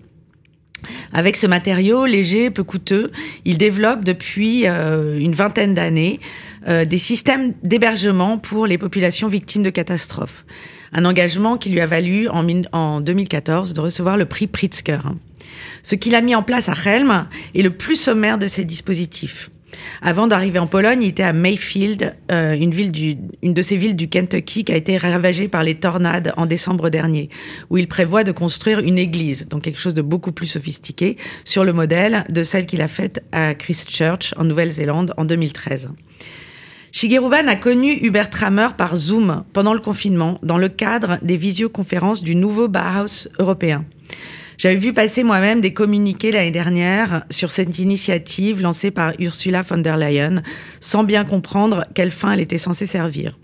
[1.14, 3.12] Avec ce matériau léger, peu coûteux,
[3.46, 6.20] il développe depuis euh, une vingtaine d'années
[6.68, 10.44] euh, des systèmes d'hébergement pour les populations victimes de catastrophes
[10.92, 15.00] un engagement qui lui a valu en, en 2014 de recevoir le prix Pritzker.
[15.82, 19.50] Ce qu'il a mis en place à Helm est le plus sommaire de ces dispositifs.
[20.02, 23.76] Avant d'arriver en Pologne, il était à Mayfield, euh, une, ville du, une de ces
[23.76, 27.30] villes du Kentucky qui a été ravagée par les tornades en décembre dernier,
[27.70, 31.64] où il prévoit de construire une église, donc quelque chose de beaucoup plus sophistiqué, sur
[31.64, 35.88] le modèle de celle qu'il a faite à Christchurch en Nouvelle-Zélande en 2013.
[36.98, 41.36] Shigeru Ban a connu Hubert Trammer par Zoom pendant le confinement, dans le cadre des
[41.36, 43.84] visioconférences du nouveau Bauhaus européen.
[44.56, 49.76] J'avais vu passer moi-même des communiqués l'année dernière sur cette initiative lancée par Ursula von
[49.76, 50.42] der Leyen,
[50.80, 53.38] sans bien comprendre quelle fin elle était censée servir.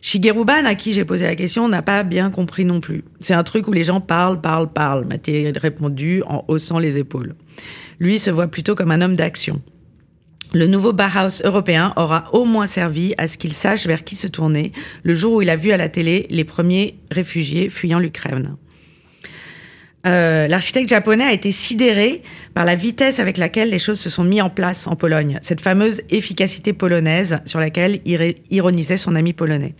[0.00, 3.04] Shigeru Ban, à qui j'ai posé la question, n'a pas bien compris non plus.
[3.20, 7.34] C'est un truc où les gens parlent, parlent, parlent, m'a-t-il répondu en haussant les épaules.
[7.98, 9.60] Lui se voit plutôt comme un homme d'action.
[10.52, 14.26] Le nouveau Bauhaus européen aura au moins servi à ce qu'il sache vers qui se
[14.26, 14.72] tourner
[15.04, 18.56] le jour où il a vu à la télé les premiers réfugiés fuyant l'Ukraine.
[20.06, 22.22] Euh, l'architecte japonais a été sidéré
[22.54, 25.60] par la vitesse avec laquelle les choses se sont mises en place en Pologne, cette
[25.60, 28.00] fameuse efficacité polonaise sur laquelle
[28.50, 29.74] ironisait son ami polonais.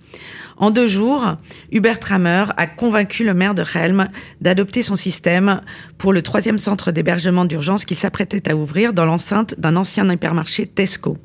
[0.58, 1.36] En deux jours,
[1.72, 4.08] Hubert Trammer a convaincu le maire de Helm
[4.42, 5.62] d'adopter son système
[5.96, 10.66] pour le troisième centre d'hébergement d'urgence qu'il s'apprêtait à ouvrir dans l'enceinte d'un ancien hypermarché
[10.66, 11.16] Tesco.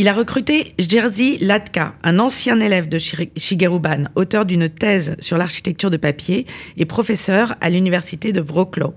[0.00, 5.36] Il a recruté Jerzy Latka, un ancien élève de Shigeru Ban, auteur d'une thèse sur
[5.36, 8.94] l'architecture de papier et professeur à l'université de Wrocław.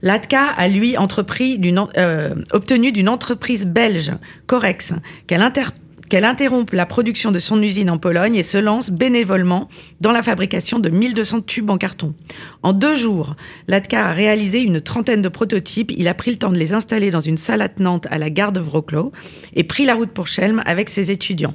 [0.00, 1.60] Latka a lui entrepris
[1.98, 4.12] euh, obtenu d'une entreprise belge,
[4.46, 4.94] Corex,
[5.26, 5.76] qu'elle interprète
[6.08, 9.68] qu'elle interrompe la production de son usine en Pologne et se lance bénévolement
[10.00, 12.14] dans la fabrication de 1200 tubes en carton.
[12.62, 15.92] En deux jours, Latka a réalisé une trentaine de prototypes.
[15.96, 18.52] Il a pris le temps de les installer dans une salle attenante à la gare
[18.52, 19.12] de Wrocław
[19.54, 21.54] et pris la route pour Chelm avec ses étudiants.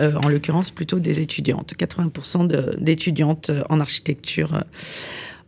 [0.00, 4.60] Euh, en l'occurrence plutôt des étudiantes, 80% d'étudiantes en architecture euh,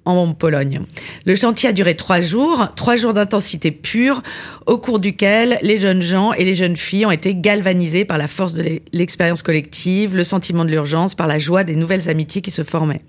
[0.04, 0.80] en Pologne.
[1.26, 4.22] Le chantier a duré trois jours, trois jours d'intensité pure,
[4.66, 8.28] au cours duquel les jeunes gens et les jeunes filles ont été galvanisés par la
[8.28, 12.50] force de l'expérience collective, le sentiment de l'urgence, par la joie des nouvelles amitiés qui
[12.50, 13.02] se formaient.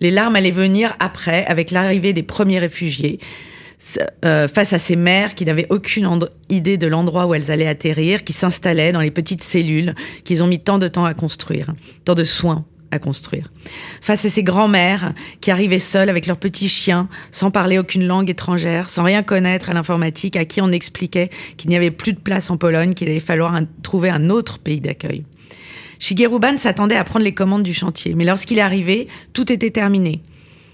[0.00, 3.18] Les larmes allaient venir après, avec l'arrivée des premiers réfugiés,
[4.24, 6.06] euh, face à ces mères qui n'avaient aucune
[6.50, 10.46] idée de l'endroit où elles allaient atterrir, qui s'installaient dans les petites cellules qu'ils ont
[10.46, 11.72] mis tant de temps à construire,
[12.04, 13.50] tant de soins à construire.
[14.00, 18.30] Face à ces grands-mères qui arrivaient seules avec leurs petits chiens, sans parler aucune langue
[18.30, 22.20] étrangère, sans rien connaître à l'informatique, à qui on expliquait qu'il n'y avait plus de
[22.20, 25.24] place en Pologne, qu'il allait falloir trouver un autre pays d'accueil.
[25.98, 29.70] Shigeru Ban s'attendait à prendre les commandes du chantier, mais lorsqu'il est arrivé, tout était
[29.70, 30.22] terminé.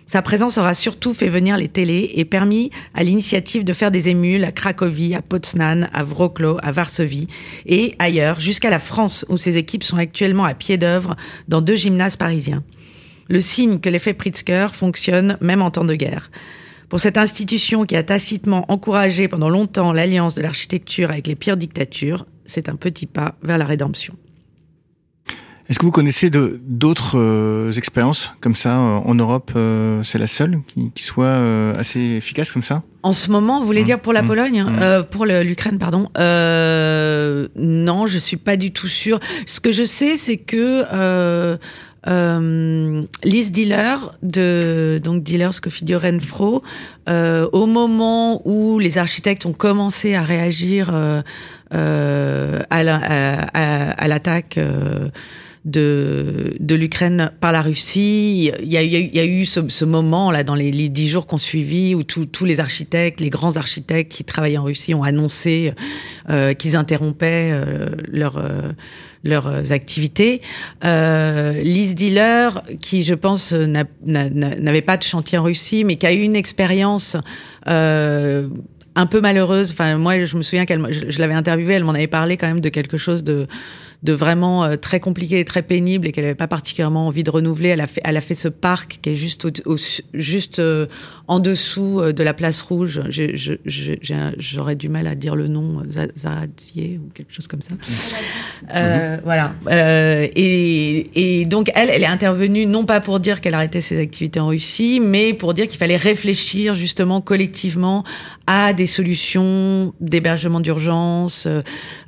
[0.07, 4.09] Sa présence aura surtout fait venir les télés et permis à l'initiative de faire des
[4.09, 7.27] émules à Cracovie, à Poznan, à Wrocław, à Varsovie
[7.66, 11.16] et ailleurs, jusqu'à la France, où ses équipes sont actuellement à pied d'œuvre
[11.49, 12.62] dans deux gymnases parisiens.
[13.29, 16.31] Le signe que l'effet Pritzker fonctionne même en temps de guerre.
[16.88, 21.57] Pour cette institution qui a tacitement encouragé pendant longtemps l'alliance de l'architecture avec les pires
[21.57, 24.14] dictatures, c'est un petit pas vers la rédemption.
[25.69, 30.29] Est-ce que vous connaissez d'autres euh, expériences comme ça euh, en Europe euh, C'est la
[30.29, 32.83] seule qui, qui soit assez efficace comme ça?
[33.03, 33.87] En ce moment, vous voulez mmh.
[33.87, 34.27] dire pour la mmh.
[34.27, 34.65] Pologne?
[34.65, 35.03] Mmh.
[35.11, 36.09] Pour l'Ukraine, pardon
[37.57, 39.21] Non, je suis pas du tout sûre.
[39.47, 41.59] Ce que je sais, c'est que
[42.09, 46.63] euh, Lise Dealer de donc Dealers Coffidio Renfro,
[47.09, 51.23] euh, au moment où les architectes ont commencé à réagir euh,
[52.71, 52.83] à
[54.09, 54.61] l'attaque.
[55.67, 58.53] De, de l'Ukraine par la Russie.
[58.63, 61.27] Il y a, il y a eu ce, ce, moment là dans les, dix jours
[61.27, 65.75] qu'on suivi où tous les architectes, les grands architectes qui travaillent en Russie ont annoncé
[66.31, 68.73] euh, qu'ils interrompaient euh, leur euh,
[69.25, 70.41] leurs activités.
[70.85, 76.13] Euh, Lise Dealer, qui je pense n'avait pas de chantier en Russie, mais qui a
[76.13, 77.17] eu une expérience
[77.67, 78.49] euh,
[78.95, 79.73] un peu malheureuse.
[79.73, 82.61] Enfin, moi, je me souviens qu'elle, je l'avais interviewée, elle m'en avait parlé quand même
[82.61, 83.49] de quelque chose de
[84.03, 87.31] de vraiment euh, très compliqué et très pénible et qu'elle n'avait pas particulièrement envie de
[87.31, 87.71] renouveler.
[87.71, 89.77] Elle a fait, elle a fait ce parc qui est juste, au,
[90.15, 90.87] juste euh,
[91.29, 93.01] en dessous euh, de la place rouge.
[94.39, 95.83] J'aurais du mal à dire le nom,
[96.17, 97.75] Zaradier ou quelque chose comme ça.
[98.75, 99.55] Euh, voilà.
[99.69, 104.01] Euh, et, et, donc elle, elle est intervenue non pas pour dire qu'elle arrêtait ses
[104.01, 108.05] activités en Russie, mais pour dire qu'il fallait réfléchir justement collectivement
[108.47, 111.47] à des solutions d'hébergement d'urgence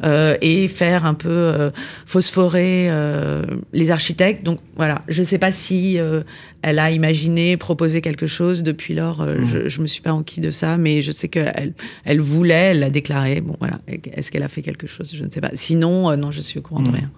[0.05, 1.71] euh, et faire un peu
[2.07, 4.45] phosphorer euh, les architectes.
[4.45, 6.23] Donc voilà, je ne sais pas si euh,
[6.63, 8.63] elle a imaginé, proposé quelque chose.
[8.63, 9.69] Depuis lors, euh, mmh.
[9.69, 12.81] je ne me suis pas enquis de ça, mais je sais qu'elle elle voulait, elle
[12.81, 13.41] l'a déclaré.
[13.41, 15.13] Bon voilà, est-ce qu'elle a fait quelque chose?
[15.15, 15.51] Je ne sais pas.
[15.55, 16.95] Sinon, non, je suis au courant de mmh.
[16.95, 17.11] rien.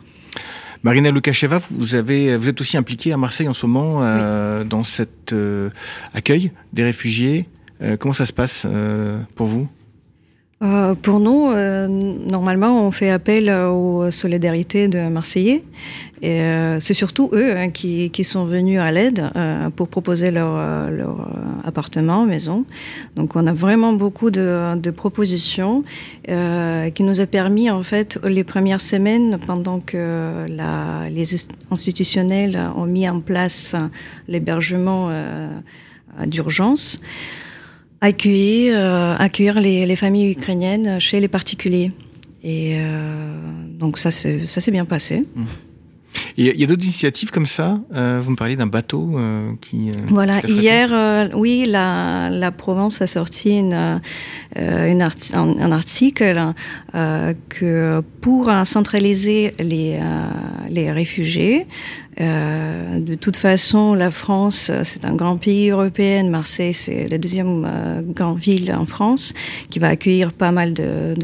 [0.82, 4.00] Marina Lukasheva, vous, avez, vous êtes aussi impliquée à Marseille en ce moment
[4.64, 5.34] dans cet
[6.14, 7.44] accueil des réfugiés.
[7.98, 8.66] comment ça se passe
[9.34, 9.68] pour vous?
[10.62, 15.64] Euh, pour nous, euh, normalement, on fait appel aux solidarités de Marseillais.
[16.22, 19.30] Euh, c'est surtout eux hein, qui, sont venus à l'aide
[19.76, 20.58] pour proposer leur,
[21.64, 22.66] appartement, maison.
[23.16, 25.82] Donc, on a vraiment beaucoup de, propositions
[26.26, 30.44] qui nous a permis, en fait, les premières semaines, pendant que
[31.08, 31.36] les
[31.70, 33.74] institutionnels ont mis en place
[34.28, 35.10] l'hébergement
[36.26, 37.00] d'urgence,
[38.00, 41.92] accueillir, euh, accueillir les, les, familles ukrainiennes chez les particuliers.
[42.42, 43.32] Et euh,
[43.78, 45.26] donc ça, ça s'est bien passé.
[46.36, 49.16] Il y a, d'autres initiatives comme ça euh, Vous me parliez d'un bateau
[49.60, 49.90] qui.
[50.08, 54.00] Voilà, hier, oui, la, la Provence a sorti une, un,
[54.56, 56.52] un, article
[57.48, 60.00] que pour centraliser les,
[60.68, 61.68] les réfugiés,
[62.20, 66.28] euh, de toute façon, la France, c'est un grand pays européen.
[66.28, 69.32] Marseille, c'est la deuxième euh, grande ville en France
[69.70, 71.14] qui va accueillir pas mal de,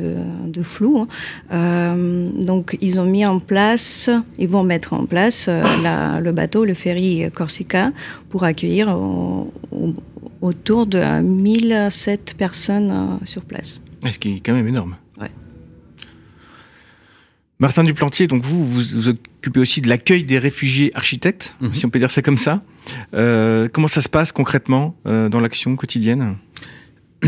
[0.46, 1.00] de, flou.
[1.00, 1.06] Hein.
[1.52, 5.48] Euh, donc, ils ont mis en place, ils vont mettre en place
[5.82, 7.92] la, le bateau, le ferry Corsica,
[8.30, 9.92] pour accueillir au, au,
[10.40, 13.78] autour de 1007 personnes sur place.
[14.10, 14.96] Ce qui est quand même énorme.
[17.58, 21.72] Martin Duplantier, donc vous, vous vous occupez aussi de l'accueil des réfugiés architectes, mmh.
[21.72, 22.62] si on peut dire ça comme ça.
[23.14, 26.36] Euh, comment ça se passe concrètement euh, dans l'action quotidienne?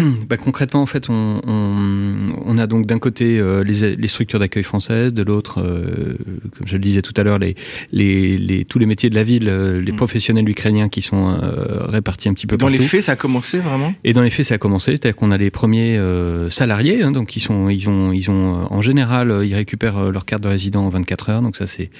[0.29, 4.39] bah, concrètement, en fait, on, on, on a donc d'un côté euh, les, les, structures
[4.39, 6.17] d'accueil françaises, de l'autre, euh,
[6.57, 7.55] comme je le disais tout à l'heure, les,
[7.93, 9.97] les, les, tous les métiers de la ville, euh, les mmh.
[9.97, 12.77] professionnels ukrainiens qui sont euh, répartis un petit peu dans partout.
[12.77, 13.95] Dans les faits, ça a commencé vraiment?
[14.05, 17.13] Et dans les faits, ça a commencé, c'est-à-dire qu'on a les premiers euh, salariés, hein,
[17.13, 20.85] donc ils sont, ils ont, ils ont, en général, ils récupèrent leur carte de résident
[20.85, 21.91] en 24 heures, donc ça c'est,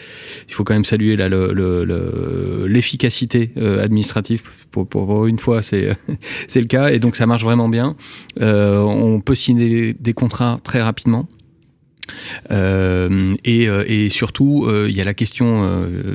[0.49, 1.29] il faut quand même saluer là
[2.67, 4.43] l'efficacité le, le, administrative.
[4.71, 5.91] Pour, pour une fois, c'est
[6.49, 7.88] c'est le cas, et donc ça marche vraiment bien.
[8.41, 11.29] Euh, on peut signer des contrats très rapidement.
[12.51, 15.63] Euh, et, euh, et, surtout, il y a la question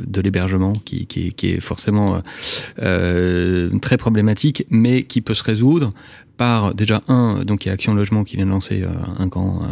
[0.05, 1.07] de l'hébergement qui,
[1.43, 2.21] est forcément
[2.77, 5.91] très problématique, mais qui peut se résoudre
[6.35, 8.83] par déjà un, donc il y a Action Logement qui vient de lancer
[9.19, 9.67] un grand,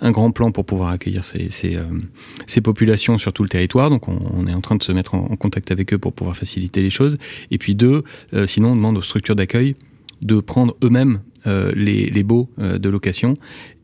[0.00, 3.88] un grand plan pour pouvoir accueillir ces, ces, populations sur tout le territoire.
[3.88, 6.82] Donc on, est en train de se mettre en, contact avec eux pour pouvoir faciliter
[6.82, 7.18] les choses.
[7.52, 8.02] Et puis deux,
[8.46, 9.76] sinon on demande aux structures d'accueil
[10.22, 13.34] de prendre eux-mêmes les, les baux euh, de location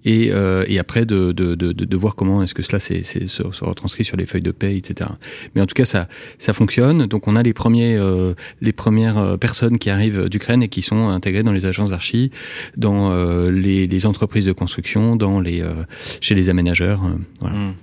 [0.04, 3.26] et, euh, et après de, de, de, de, voir comment est-ce que cela c'est, se,
[3.28, 5.10] se retranscrit sur les feuilles de paie, etc.
[5.54, 7.06] Mais en tout cas, ça, ça fonctionne.
[7.06, 10.82] Donc on a les premiers, euh, les premières euh, personnes qui arrivent d'Ukraine et qui
[10.82, 12.30] sont intégrées dans les agences d'archi,
[12.76, 15.74] dans euh, les, les, entreprises de construction, dans les, euh,
[16.20, 17.02] chez les aménageurs.
[17.40, 17.56] voilà.
[17.56, 17.74] Mmh.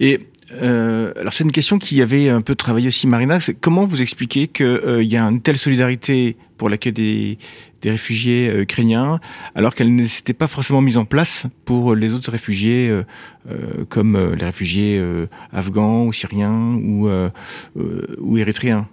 [0.00, 0.20] Et
[0.62, 4.48] euh, alors c'est une question qui avait un peu travaillé aussi Marina, comment vous expliquez
[4.48, 7.38] qu'il euh, y a une telle solidarité pour l'accueil des,
[7.82, 9.20] des réfugiés euh, ukrainiens,
[9.54, 13.04] alors qu'elle ne s'était pas forcément mise en place pour les autres réfugiés, euh
[13.88, 15.00] comme les réfugiés
[15.52, 17.08] afghans ou syriens ou,
[18.18, 18.88] ou érythréens?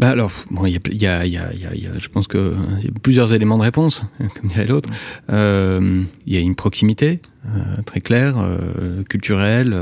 [0.00, 2.86] Bah alors, bon, il y a, y, a, y, y a, je pense que y
[2.86, 4.88] a plusieurs éléments de réponse, comme dirait l'autre.
[5.30, 9.78] Euh, il y a une proximité euh, très claire, euh, culturelle,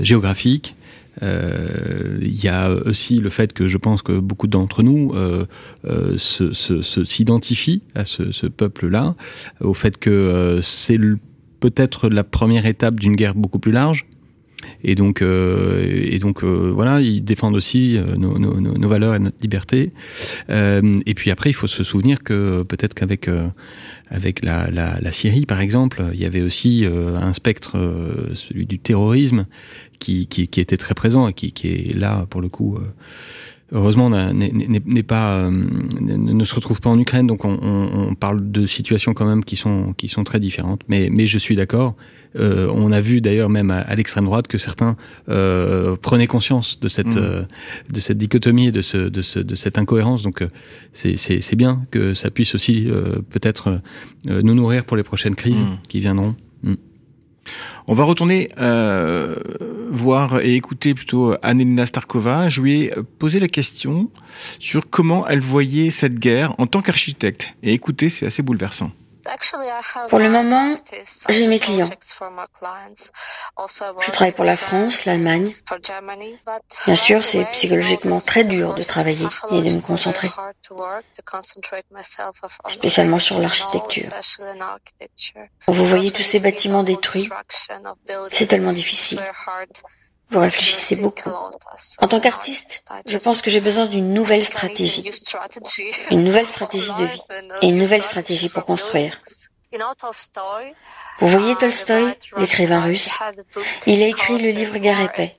[0.00, 0.76] géographique.
[1.20, 5.12] Il y a aussi le fait que je pense que beaucoup d'entre nous
[6.16, 9.14] s'identifient se, se, à ce, ce peuple-là,
[9.60, 10.98] au fait que c'est
[11.60, 14.06] peut-être la première étape d'une guerre beaucoup plus large
[14.84, 19.14] et donc, euh, et donc euh, voilà, ils défendent aussi euh, nos, nos, nos, valeurs
[19.14, 19.92] et notre liberté.
[20.50, 23.30] Euh, et puis après, il faut se souvenir que peut-être qu'avec
[24.10, 27.76] avec la, la, la, Syrie, par exemple, il y avait aussi un spectre,
[28.32, 29.44] celui du terrorisme,
[29.98, 32.78] qui, qui, qui, était très présent et qui, qui est là pour le coup
[33.72, 38.66] heureusement n'est pas euh, ne se retrouve pas en Ukraine donc on, on, parle de
[38.66, 41.94] situations quand même qui sont qui sont très différentes mais mais je suis d'accord
[42.36, 44.96] euh, on a vu d'ailleurs même à, à l'extrême droite que certains
[45.28, 47.22] euh, prenaient conscience de cette mmh.
[47.22, 47.42] euh,
[47.92, 50.48] de cette dichotomie de ce de, ce, de cette incohérence donc euh,
[50.92, 52.88] c'est c'est bien que ça puisse aussi
[53.30, 53.80] peut-être
[54.24, 55.78] nous nourrir pour les prochaines crises mmh.
[55.88, 56.74] qui viendront mmh.
[57.90, 59.34] On va retourner euh,
[59.90, 62.50] voir et écouter plutôt Annelina Starkova.
[62.50, 64.10] Je lui ai posé la question
[64.58, 67.54] sur comment elle voyait cette guerre en tant qu'architecte.
[67.62, 68.90] Et écoutez, c'est assez bouleversant.
[70.08, 70.76] Pour le moment,
[71.28, 71.90] j'ai mes clients.
[73.58, 75.54] Je travaille pour la France, l'Allemagne.
[76.86, 80.30] Bien sûr, c'est psychologiquement très dur de travailler et de me concentrer,
[82.68, 84.10] spécialement sur l'architecture.
[85.66, 87.28] Vous voyez tous ces bâtiments détruits,
[88.30, 89.20] c'est tellement difficile.
[90.30, 91.30] Vous réfléchissez beaucoup.
[91.30, 95.10] En tant qu'artiste, je pense que j'ai besoin d'une nouvelle stratégie.
[96.10, 97.22] Une nouvelle stratégie de vie
[97.62, 99.18] et une nouvelle stratégie pour construire.
[101.18, 103.10] Vous voyez Tolstoï, l'écrivain russe?
[103.86, 105.36] Il a écrit le livre Guerre et paix.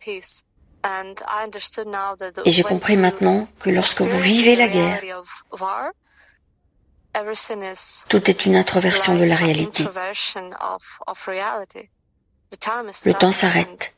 [2.46, 5.02] Et j'ai compris maintenant que lorsque vous vivez la guerre,
[8.08, 9.84] tout est une introversion de la réalité.
[13.06, 13.94] Le temps s'arrête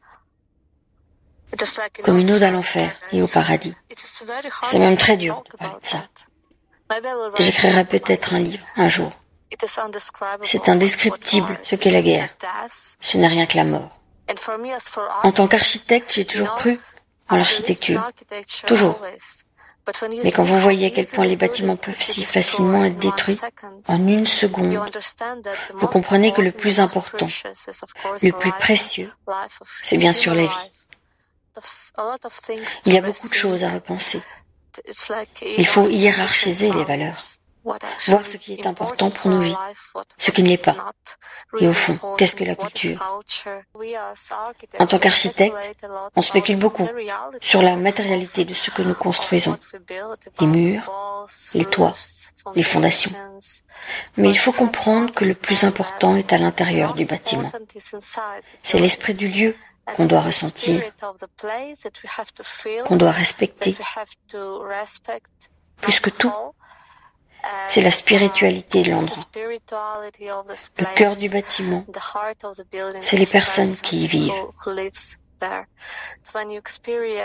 [2.03, 3.75] comme une ode à l'enfer et au paradis.
[4.63, 6.03] C'est même très dur de parler de ça.
[7.39, 9.11] J'écrirai peut-être un livre un jour.
[10.43, 12.29] C'est indescriptible ce qu'est la guerre.
[12.99, 13.99] Ce n'est rien que la mort.
[15.23, 16.79] En tant qu'architecte, j'ai toujours cru
[17.29, 18.01] en l'architecture.
[18.65, 18.99] Toujours.
[20.23, 23.39] Mais quand vous voyez à quel point les bâtiments peuvent si facilement être détruits
[23.87, 24.79] en une seconde,
[25.73, 27.27] vous comprenez que le plus important,
[28.21, 29.11] le plus précieux,
[29.83, 30.71] c'est bien sûr la vie.
[32.85, 34.21] Il y a beaucoup de choses à repenser.
[35.41, 37.17] Il faut hiérarchiser les valeurs,
[38.07, 39.55] voir ce qui est important pour nos vies,
[40.17, 40.93] ce qui ne l'est pas.
[41.59, 43.21] Et au fond, qu'est-ce que la culture?
[44.79, 45.55] En tant qu'architecte,
[46.15, 46.87] on spécule beaucoup
[47.41, 49.57] sur la matérialité de ce que nous construisons.
[50.39, 50.89] Les murs,
[51.53, 51.95] les toits,
[52.55, 53.11] les fondations.
[54.15, 57.51] Mais il faut comprendre que le plus important est à l'intérieur du bâtiment.
[58.63, 59.55] C'est l'esprit du lieu
[59.85, 60.81] qu'on doit ressentir,
[62.85, 63.75] qu'on doit respecter.
[65.81, 66.31] Plus que tout,
[67.67, 69.23] c'est la spiritualité de l'endroit.
[69.35, 71.85] Le cœur du bâtiment,
[73.01, 74.33] c'est les personnes qui y vivent.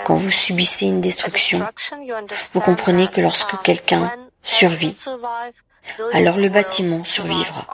[0.07, 1.67] Quand vous subissez une destruction,
[2.55, 4.11] vous comprenez que lorsque quelqu'un
[4.43, 4.97] survit,
[6.13, 7.67] alors le bâtiment survivra,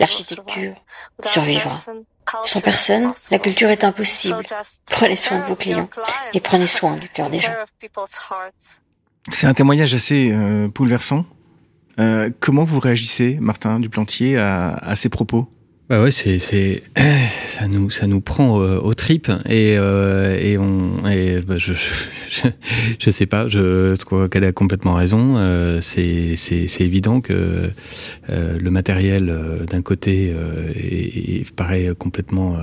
[0.00, 0.74] l'architecture
[1.26, 1.76] survivra.
[2.46, 4.44] Sans personne, la culture est impossible.
[4.90, 5.88] Prenez soin de vos clients
[6.34, 7.52] et prenez soin du cœur des gens.
[9.30, 11.24] C'est un témoignage assez euh, bouleversant.
[11.98, 15.48] Euh, comment vous réagissez, Martin Duplantier, à, à ces propos?
[15.88, 16.82] Bah ouais, c'est c'est
[17.46, 21.74] ça nous ça nous prend euh, aux tripes et euh, et on et bah je,
[22.28, 22.48] je,
[22.98, 25.36] je sais pas, je crois qu'elle a complètement raison.
[25.36, 27.70] Euh, c'est c'est c'est évident que
[28.30, 30.34] euh, le matériel euh, d'un côté
[30.74, 32.56] est, est, paraît complètement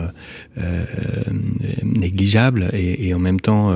[1.83, 3.71] négligeable et, et, en même temps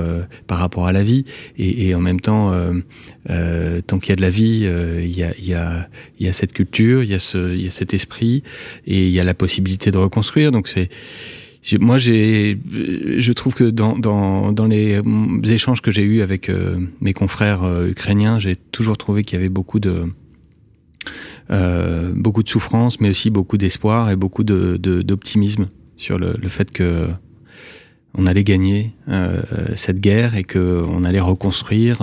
[0.48, 1.26] par rapport à la vie
[1.58, 2.54] et, et en même temps
[3.88, 4.70] tant qu'il y a de la vie,
[5.02, 5.88] il y a il y a
[6.20, 8.44] il y a cette culture, il y a ce il y a cet esprit
[8.86, 10.52] et il y a la possibilité de reconstruire.
[10.52, 10.90] Donc c'est
[11.80, 12.58] moi, j'ai,
[13.18, 15.02] je trouve que dans, dans, dans les
[15.50, 19.40] échanges que j'ai eus avec euh, mes confrères euh, ukrainiens, j'ai toujours trouvé qu'il y
[19.40, 20.04] avait beaucoup de,
[21.52, 25.68] euh, beaucoup de souffrance, mais aussi beaucoup d'espoir et beaucoup d'optimisme
[25.98, 27.08] sur le, fait que
[28.14, 28.94] on allait gagner
[29.76, 32.02] cette guerre et que on allait reconstruire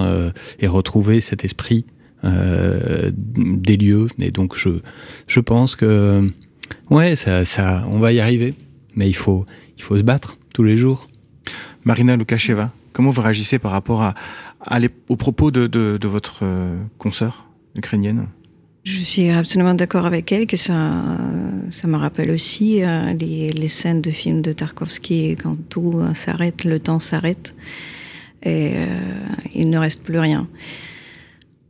[0.61, 1.87] et retrouver cet esprit
[2.22, 4.07] des lieux.
[4.32, 4.70] Donc, je,
[5.26, 6.28] je pense que
[6.90, 8.54] Ouais, ça, ça, on va y arriver,
[8.94, 9.46] mais il faut,
[9.76, 11.06] il faut se battre tous les jours.
[11.84, 14.14] Marina Lukasheva, comment vous réagissez par rapport à,
[14.60, 18.26] à les, aux propos de, de, de votre euh, consoeur ukrainienne?
[18.84, 21.02] Je suis absolument d'accord avec elle que ça,
[21.70, 26.64] ça me rappelle aussi euh, les, les, scènes de films de Tarkovsky quand tout s'arrête,
[26.64, 27.54] le temps s'arrête
[28.42, 28.86] et euh,
[29.54, 30.46] il ne reste plus rien.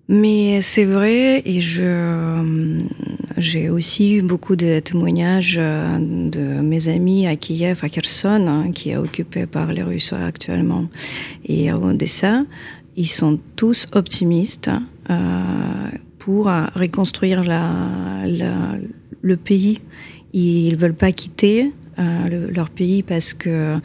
[0.08, 2.84] Mais c'est vrai, et je
[3.38, 8.70] j'ai aussi eu beaucoup de témoignages euh, de mes amis à Kiev, à Kherson, hein,
[8.72, 10.88] qui est occupé par les Russes actuellement,
[11.44, 12.44] et à Odessa.
[12.96, 14.70] Ils sont tous optimistes
[15.10, 15.88] euh,
[16.18, 19.78] pour reconstruire le pays.
[20.32, 23.76] Ils veulent pas quitter euh, le, leur pays parce que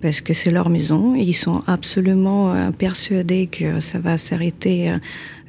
[0.00, 4.90] parce que c'est leur maison et ils sont absolument euh, persuadés que ça va s'arrêter,
[4.90, 4.98] euh,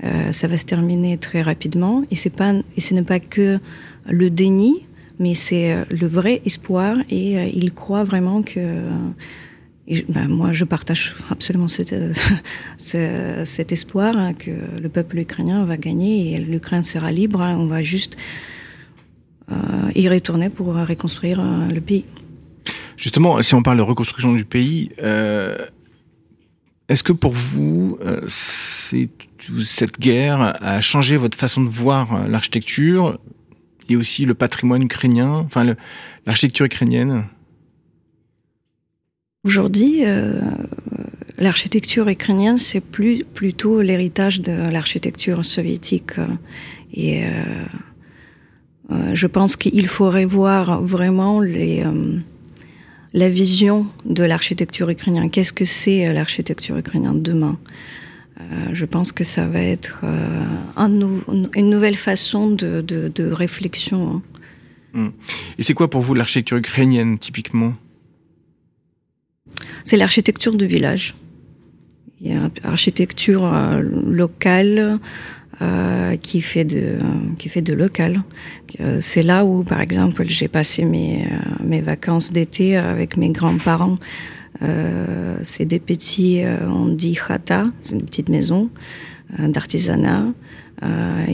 [0.03, 2.03] euh, ça va se terminer très rapidement.
[2.11, 3.59] Et c'est pas, et ce n'est pas que
[4.07, 4.85] le déni,
[5.19, 8.81] mais c'est le vrai espoir et ils croient vraiment que.
[10.07, 11.93] Ben, moi, je partage absolument cet,
[12.77, 17.41] cet espoir hein, que le peuple ukrainien va gagner et l'Ukraine sera libre.
[17.41, 17.57] Hein.
[17.59, 18.15] on va juste
[19.51, 19.55] euh,
[19.95, 22.05] y retourner pour reconstruire le pays.
[23.01, 25.57] Justement, si on parle de reconstruction du pays, euh,
[26.87, 33.17] est-ce que pour vous, euh, cette guerre a changé votre façon de voir euh, l'architecture
[33.89, 35.75] et aussi le patrimoine ukrainien, enfin
[36.27, 37.23] l'architecture ukrainienne?
[39.45, 40.03] Aujourd'hui,
[41.39, 46.13] l'architecture ukrainienne, c'est plus plutôt l'héritage de l'architecture soviétique.
[46.93, 47.23] Et
[49.13, 51.83] je pense qu'il faudrait voir vraiment les
[53.13, 55.29] la vision de l'architecture ukrainienne.
[55.29, 57.57] Qu'est-ce que c'est euh, l'architecture ukrainienne demain?
[58.39, 60.45] Euh, Je pense que ça va être euh,
[60.75, 61.21] un nou
[61.55, 64.21] une nouvelle façon de, de, de réflexion.
[64.95, 65.11] Hein.
[65.57, 67.73] Et c'est quoi pour vous l'architecture ukrainienne typiquement?
[69.85, 71.15] C'est l'architecture de village.
[72.19, 74.99] Il y a architecture euh, locale,
[75.61, 76.97] euh, qui fait de
[77.37, 78.23] qui fait de local.
[78.79, 83.29] Euh, c'est là où, par exemple, j'ai passé mes euh, mes vacances d'été avec mes
[83.29, 83.97] grands-parents.
[85.43, 88.69] C'est des petits, on dit chata, c'est une petite maison
[89.39, 90.25] d'artisanat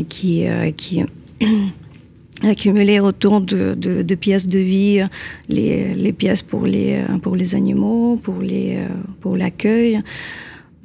[0.07, 0.45] qui
[0.77, 1.03] qui
[2.43, 5.03] accumulé autour de, de, de, pièces de vie,
[5.49, 8.79] les, les pièces pour les pour les animaux, pour les
[9.19, 10.01] pour l'accueil.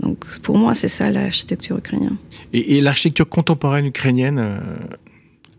[0.02, 2.16] Donc pour moi, c'est ça l'architecture ukrainienne.
[2.52, 4.58] Et, et l'architecture contemporaine ukrainienne, euh,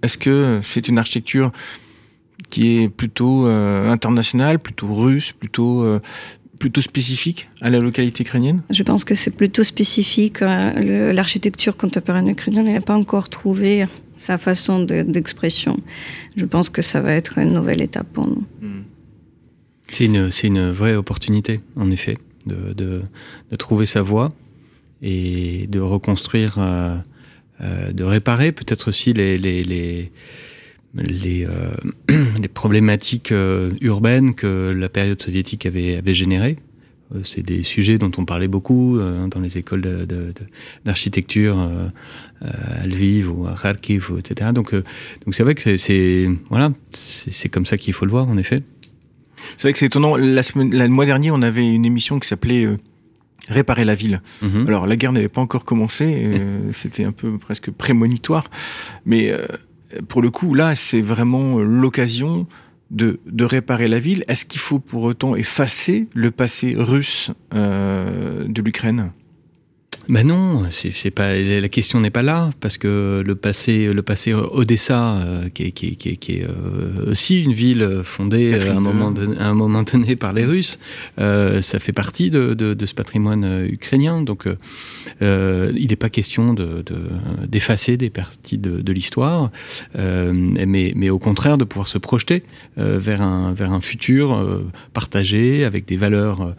[0.01, 1.51] est-ce que c'est une architecture
[2.49, 5.99] qui est plutôt euh, internationale, plutôt russe, plutôt euh,
[6.59, 8.61] plutôt spécifique à la localité ukrainienne?
[8.69, 10.41] Je pense que c'est plutôt spécifique.
[10.41, 13.85] L'architecture contemporaine ukrainienne n'a pas encore trouvé
[14.17, 15.75] sa façon d'expression.
[15.75, 15.81] De,
[16.41, 18.43] Je pense que ça va être une nouvelle étape pour nous.
[18.61, 18.83] Hmm.
[19.91, 23.01] C'est une, une vraie opportunité, en effet de,
[23.57, 24.33] trouver sa voie
[25.01, 26.95] et de reconstruire, euh,
[27.61, 30.11] euh, de réparer peut-être aussi les, les, les,
[30.95, 33.33] les, euh, problématiques
[33.81, 36.57] urbaines que la période soviétique avait, avait générées.
[37.23, 40.07] C'est des sujets dont on parlait beaucoup dans les écoles
[40.83, 41.59] d'architecture
[42.41, 44.49] à Lviv ou à Kharkiv, etc.
[44.51, 48.37] Donc, donc c'est vrai que c'est voilà, c'est comme ça qu'il faut le voir en
[48.37, 48.63] effet.
[49.57, 50.15] C'est vrai que c'est étonnant.
[50.15, 52.77] La semaine, le mois dernier, on avait une émission qui s'appelait euh,
[53.49, 54.21] Réparer la ville.
[54.41, 54.67] -hmm.
[54.67, 58.49] Alors la guerre n'avait pas encore commencé, euh, c'était un peu presque prémonitoire,
[59.05, 59.45] mais euh,
[60.07, 62.47] pour le coup, là, c'est vraiment l'occasion
[62.89, 64.23] de, de, réparer la ville.
[64.27, 69.11] Est-ce qu'il faut pour autant effacer le passé russe euh, de l'Ukraine?
[70.10, 74.34] Ben non, c'est pas la question n'est pas là parce que le passé, le passé
[74.34, 78.82] Odessa, euh, qui est, qui qui qui est euh, aussi une ville fondée à un
[78.82, 80.78] moment, à un moment donné par les Russes,
[81.20, 84.22] euh, ça fait partie de, de, de ce patrimoine ukrainien.
[84.22, 84.45] Donc,
[85.22, 89.51] il n'est pas question d'effacer de, des parties de, l'histoire,
[89.95, 92.43] mais, mais au contraire de pouvoir se projeter
[92.76, 94.62] vers un vers un futur
[94.93, 96.56] partagé avec des valeurs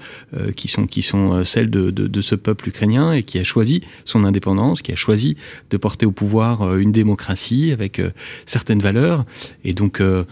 [0.56, 3.80] qui sont qui sont celles de, de, ce peuple ukrainien et qui qui a choisi
[4.04, 5.36] son indépendance, qui a choisi
[5.70, 8.10] de porter au pouvoir euh, une démocratie avec euh,
[8.46, 9.24] certaines valeurs.
[9.64, 10.22] Et donc, euh,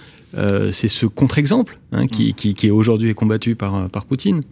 [0.70, 2.34] c'est ce contre-exemple hein, qui, mmh.
[2.34, 4.42] qui, qui aujourd'hui est combattu par, par Poutine.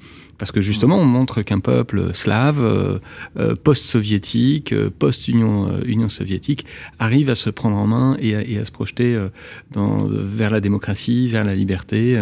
[0.40, 2.98] Parce que justement, on montre qu'un peuple slave, euh,
[3.38, 6.64] euh, post-soviétique, euh, post-Union Union soviétique,
[6.98, 9.22] arrive à se prendre en main et à, et à se projeter
[9.72, 12.18] dans, vers la démocratie, vers la liberté,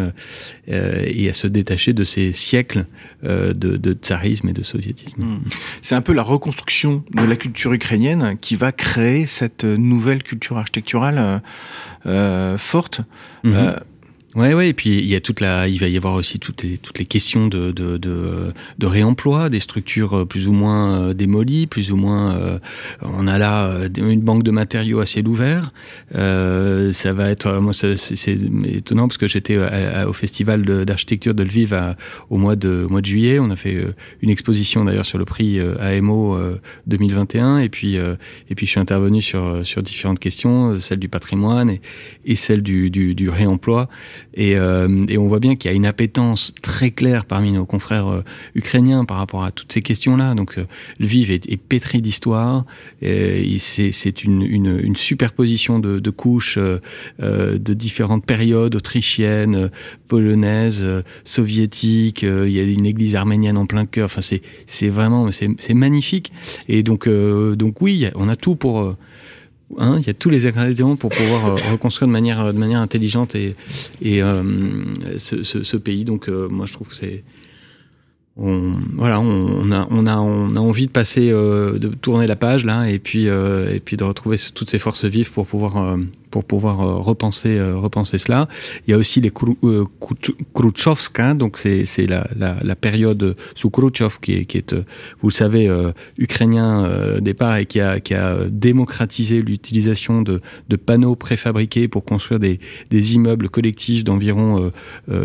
[0.66, 2.86] et à se détacher de ces siècles
[3.22, 5.22] de, de, tsarisme et de soviétisme.
[5.22, 5.38] Hmm.
[5.82, 10.58] C'est un peu la reconstruction de la culture ukrainienne qui va créer cette nouvelle culture
[10.58, 11.40] architecturale
[12.58, 13.04] forte.
[13.42, 13.74] Mhm.
[14.34, 16.62] Ouais, ouais, et puis il y a toute la, il va y avoir aussi toutes
[16.62, 21.00] les toutes les questions de de, de, de réemploi des structures euh, plus ou moins
[21.00, 22.36] euh, démolies, plus ou moins.
[22.36, 22.58] Euh,
[23.00, 25.72] on a là une banque de matériaux assez ouverte.
[26.14, 29.56] Euh, ça va être, moi, c'est étonnant parce que j'étais
[30.06, 31.74] au festival d'architecture de, Lviv
[32.28, 33.38] au mois de au mois de juillet.
[33.38, 33.82] On a fait
[34.20, 36.38] une exposition d'ailleurs sur le prix AMO
[36.86, 41.70] 2021, et puis et puis je suis intervenu sur sur différentes questions, celle du patrimoine
[41.70, 41.80] et,
[42.26, 43.88] et celle du, du, du réemploi.
[44.38, 47.66] Et, euh, et on voit bien qu'il y a une appétence très claire parmi nos
[47.66, 48.22] confrères euh,
[48.54, 50.34] ukrainiens par rapport à toutes ces questions-là.
[50.34, 50.64] Donc, euh,
[51.00, 52.64] Lviv est, est pétri d'histoire.
[53.02, 56.58] C'est une, une, une, superposition de, de couches
[57.18, 59.70] de différentes périodes autrichiennes,
[60.06, 60.86] polonaises,
[61.24, 62.22] soviétiques.
[62.22, 64.06] il y a une église arménienne en plein cœur.
[64.06, 66.32] Enfin, c'est vraiment c'est magnifique.
[66.68, 68.94] Et donc, donc oui, on a tout pour
[69.76, 72.80] Hein, il y a tous les ingrédients pour pouvoir euh, reconstruire de manière, de manière
[72.80, 73.54] intelligente et,
[74.00, 74.42] et euh,
[75.18, 76.04] ce, ce, ce, pays.
[76.04, 77.22] Donc, euh, moi, je trouve que c'est
[78.38, 82.36] on, voilà, on, a, on, a, on a envie de passer, euh, de tourner la
[82.36, 85.76] page là, et puis, euh, et puis de retrouver toutes ces forces vives pour pouvoir,
[85.76, 85.96] euh,
[86.30, 88.48] pour pouvoir euh, repenser, euh, repenser cela.
[88.86, 94.34] Il y a aussi les Khrouchtchovska, donc c'est, la, la, la, période sous Khrouchtchev qui
[94.34, 94.74] est, qui est,
[95.20, 95.70] vous le savez,
[96.16, 102.40] ukrainien départ et qui a, qui a démocratisé l'utilisation de, de panneaux préfabriqués pour construire
[102.40, 102.60] des,
[102.90, 104.70] des immeubles collectifs d'environ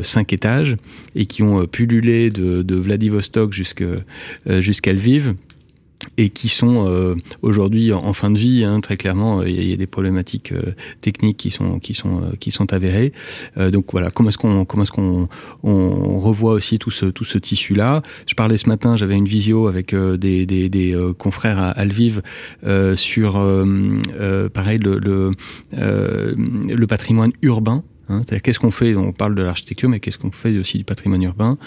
[0.01, 0.77] 5 étages
[1.15, 5.35] et qui ont pullulé de, de Vladivostok euh, jusqu'à Lviv
[6.17, 9.77] et qui sont euh, aujourd'hui en, fin de vie hein, très clairement il y, a
[9.77, 13.13] des problématiques euh, techniques qui sont qui sont qui sont avérées.
[13.71, 15.27] Donc voilà comment est-ce qu'on comment est-ce qu'on
[15.63, 19.27] on revoit aussi tout ce tout ce tissu là je parlais ce matin j'avais une
[19.27, 22.21] visio avec des, des, des confrères à, Lviv
[22.95, 23.33] sur
[24.53, 25.31] pareil le le,
[25.71, 28.95] le patrimoine urbain Hein, qu'est-ce qu'on fait?
[28.95, 31.57] On parle de l'architecture, mais qu'est-ce qu'on fait aussi du patrimoine urbain?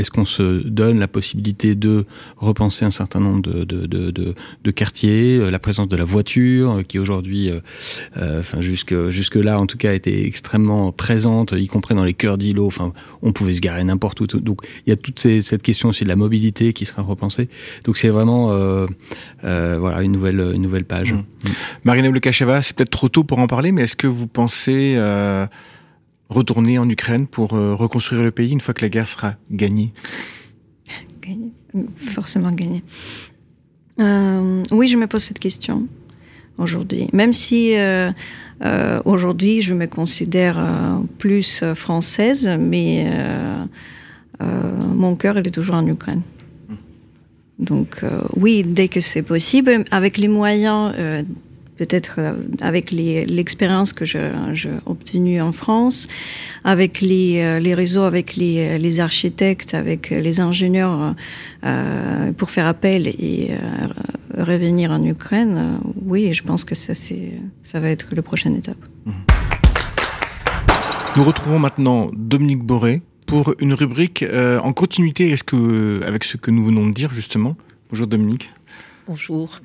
[0.00, 2.06] Est-ce qu'on se donne la possibilité de
[2.38, 7.50] repenser un certain nombre de, quartiers euh, La présence de la voiture, euh, qui aujourd'hui,
[7.50, 12.14] euh, enfin jusque jusque là en tout cas, était extrêmement présente, y compris dans les
[12.14, 12.66] cœurs d'îlots.
[12.66, 14.26] Enfin, on pouvait se garer n'importe où.
[14.26, 17.50] Donc, il y a toute cette question aussi de la mobilité qui sera repensée.
[17.84, 18.46] Donc, c'est vraiment
[19.42, 21.12] voilà une nouvelle une nouvelle page.
[21.12, 21.16] Mmh.
[21.16, 21.50] Mmh.
[21.84, 22.08] Marina
[22.62, 24.96] c'est peut-être trop tôt pour en parler, mais est-ce que vous pensez
[26.30, 29.92] retourner en Ukraine pour euh, reconstruire le pays une fois que la guerre sera gagnée
[31.20, 31.52] Gagner,
[31.96, 32.82] forcément gagnée.
[34.00, 35.86] Euh, oui, je me pose cette question
[36.58, 37.08] aujourd'hui.
[37.12, 38.10] Même si euh,
[38.64, 40.58] euh, aujourd'hui je me considère
[41.18, 43.10] plus française, mais
[44.40, 46.22] mon cœur il est toujours en Ukraine.
[47.58, 48.02] Donc
[48.36, 50.94] oui, dès que c'est possible, avec les moyens
[51.80, 56.08] peut-être euh, avec l'expérience que j'ai obtenue en France,
[56.62, 61.14] avec les, euh, les réseaux, avec les, les, architectes, avec les ingénieurs,
[61.64, 66.92] euh, pour faire appel et euh, revenir en Ukraine, euh, oui, je pense que ça,
[67.62, 68.82] ça va être la prochaine étape.
[69.06, 69.12] Mmh.
[71.16, 76.50] Nous retrouvons maintenant Dominique Boré pour une rubrique euh, en continuité que, avec ce que
[76.50, 77.56] nous venons de dire justement.
[77.90, 78.50] Bonjour Dominique.
[79.08, 79.60] Bonjour.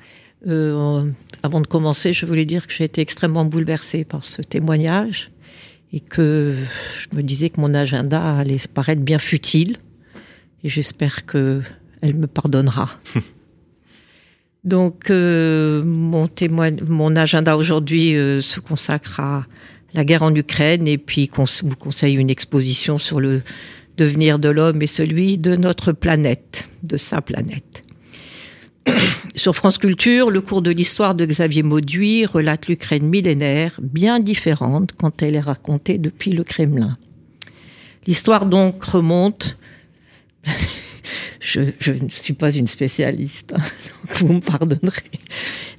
[0.46, 1.10] Euh,
[1.42, 5.30] avant de commencer, je voulais dire que j'ai été extrêmement bouleversée par ce témoignage
[5.92, 6.54] et que
[7.00, 9.76] je me disais que mon agenda allait paraître bien futile
[10.62, 11.62] et j'espère que
[12.02, 12.90] elle me pardonnera.
[14.64, 19.46] Donc euh, mon témoigne, mon agenda aujourd'hui euh, se consacre à
[19.94, 23.42] la guerre en Ukraine et puis cons vous conseille une exposition sur le
[23.96, 27.85] devenir de l'homme et celui de notre planète, de sa planète.
[29.34, 34.90] Sur France Culture, le cours de l'histoire de Xavier Mauduit relate l'Ukraine millénaire, bien différente
[34.96, 36.96] quand elle est racontée depuis le Kremlin.
[38.06, 39.56] L'histoire donc remonte.
[41.40, 43.62] je, ne suis pas une spécialiste, hein,
[44.20, 45.10] vous me pardonnerez.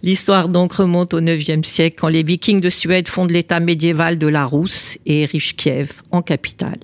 [0.04, 4.28] L'histoire donc remonte au IXe siècle quand les Vikings de Suède fondent l'État médiéval de
[4.28, 6.80] la Rousse et érigent Kiev en capitale.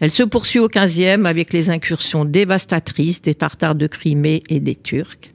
[0.00, 4.74] Elle se poursuit au XVe avec les incursions dévastatrices des Tartares de Crimée et des
[4.74, 5.30] Turcs,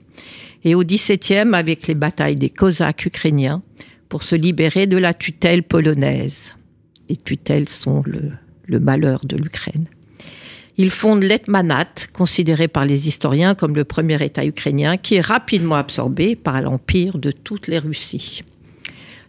[0.64, 3.62] et au XVIIe avec les batailles des Cosaques ukrainiens
[4.08, 6.54] pour se libérer de la tutelle polonaise.
[7.08, 9.86] Les tutelles sont le, malheur de l'Ukraine.
[10.76, 15.74] Il fonde l'Etmanat, considéré par les historiens comme le premier État ukrainien, qui est rapidement
[15.74, 18.42] absorbé par l'empire de toutes les Russies.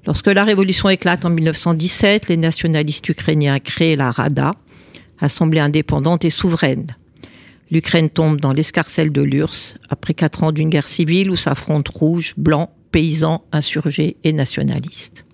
[0.06, 4.54] Lorsque la révolution éclate en 1917, les nationalistes ukrainiens créent la Rada,
[5.20, 6.96] assemblée indépendante et souveraine.
[7.72, 12.34] L'Ukraine tombe dans l'escarcelle de l'URSS après quatre ans d'une guerre civile où s'affrontent rouges,
[12.36, 15.26] blancs, paysans, insurgés et nationalistes.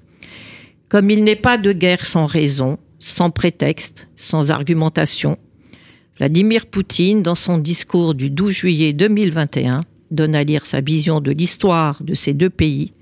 [0.87, 5.39] Comme il n'est pas de guerre sans raison, sans prétexte, sans argumentation,
[6.17, 9.81] Vladimir Poutine, dans son discours du 12 juillet 2021,
[10.11, 12.93] donne à lire sa vision de l'histoire de ces deux pays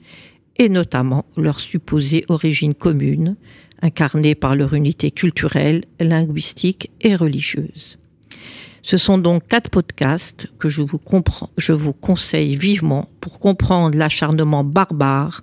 [0.58, 3.36] et notamment leur supposée origine commune,
[3.82, 7.98] incarnée par leur unité culturelle, linguistique et religieuse.
[8.86, 15.42] Ce sont donc quatre podcasts que je vous, conseille vivement pour comprendre l'acharnement barbare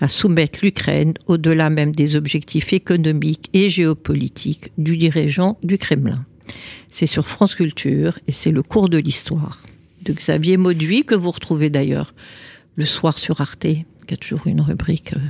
[0.00, 6.24] à soumettre l'Ukraine au-delà même des objectifs économiques et géopolitiques du dirigeant du Kremlin.
[6.88, 9.62] C'est sur France Culture et c'est le cours de l'histoire
[10.06, 12.14] de Xavier Mauduit que vous retrouvez d'ailleurs
[12.76, 13.66] le soir sur Arte,
[14.06, 15.20] qui a toujours une rubrique euh,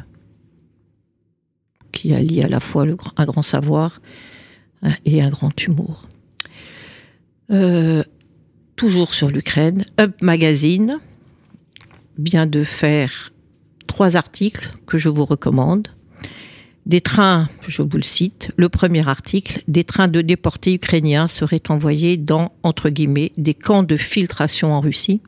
[1.91, 2.87] qui allie à la fois
[3.17, 4.01] un grand savoir
[4.83, 6.07] hein, et un grand humour.
[7.51, 8.03] Euh,
[8.77, 10.99] toujours sur l'Ukraine, Up Magazine
[12.19, 13.33] vient de faire
[13.87, 15.89] trois articles que je vous recommande.
[16.87, 21.71] Des trains, je vous le cite, le premier article, des trains de déportés ukrainiens seraient
[21.71, 25.21] envoyés dans, entre guillemets, des camps de filtration en Russie.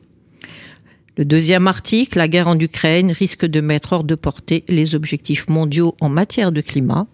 [1.17, 5.49] Le deuxième article, la guerre en Ukraine risque de mettre hors de portée les objectifs
[5.49, 7.05] mondiaux en matière de climat.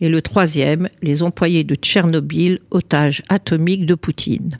[0.00, 4.58] Et le troisième, les employés de Tchernobyl, otages atomiques de Poutine.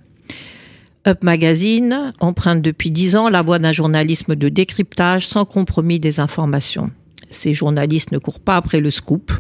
[1.07, 6.18] Up Magazine emprunte depuis dix ans la voie d'un journalisme de décryptage sans compromis des
[6.18, 6.91] informations.
[7.30, 9.30] Ces journalistes ne courent pas après le scoop.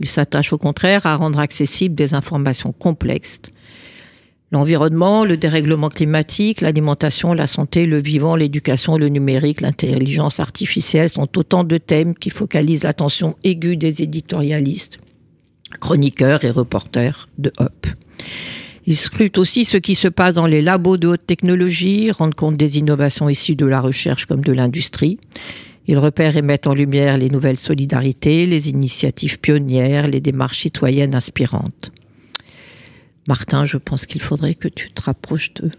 [0.00, 3.42] Ils s'attachent au contraire à rendre accessibles des informations complexes.
[4.52, 11.38] L'environnement, le dérèglement climatique, l'alimentation, la santé, le vivant, l'éducation, le numérique, l'intelligence artificielle sont
[11.38, 14.98] autant de thèmes qui focalisent l'attention aiguë des éditorialistes,
[15.80, 17.86] chroniqueurs et reporters de Hop.
[18.86, 22.56] Ils scrutent aussi ce qui se passe dans les labos de haute technologie, rendent compte
[22.56, 25.18] des innovations issues de la recherche comme de l'industrie.
[25.86, 31.14] Ils repèrent et mettent en lumière les nouvelles solidarités, les initiatives pionnières, les démarches citoyennes
[31.14, 31.92] inspirantes.
[33.28, 35.70] Martin, je pense qu'il faudrait que tu te rapproches d'eux.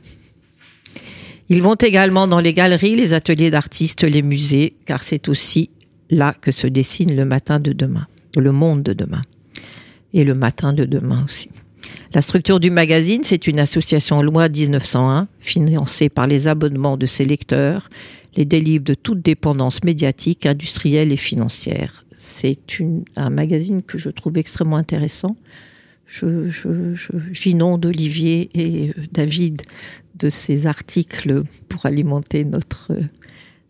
[1.49, 5.69] Ils vont également dans les galeries, les ateliers d'artistes, les musées, car c'est aussi
[6.09, 9.21] là que se dessine le matin de demain, le monde de demain,
[10.13, 11.49] et le matin de demain aussi.
[12.13, 17.25] La structure du magazine, c'est une association loi 1901, financée par les abonnements de ses
[17.25, 17.89] lecteurs
[18.35, 22.05] les délivre de toute dépendance médiatique, industrielle et financière.
[22.17, 22.57] C'est
[23.15, 25.35] un magazine que je trouve extrêmement intéressant.
[26.07, 29.63] J'inonde je, Olivier et euh, David
[30.15, 32.91] de ces articles pour alimenter notre,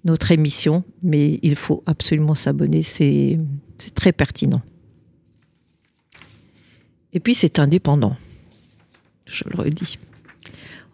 [0.03, 3.37] notre émission, mais il faut absolument s'abonner, c'est
[3.95, 4.61] très pertinent.
[7.14, 8.16] Et puis c'est indépendant,
[9.26, 9.99] je le redis.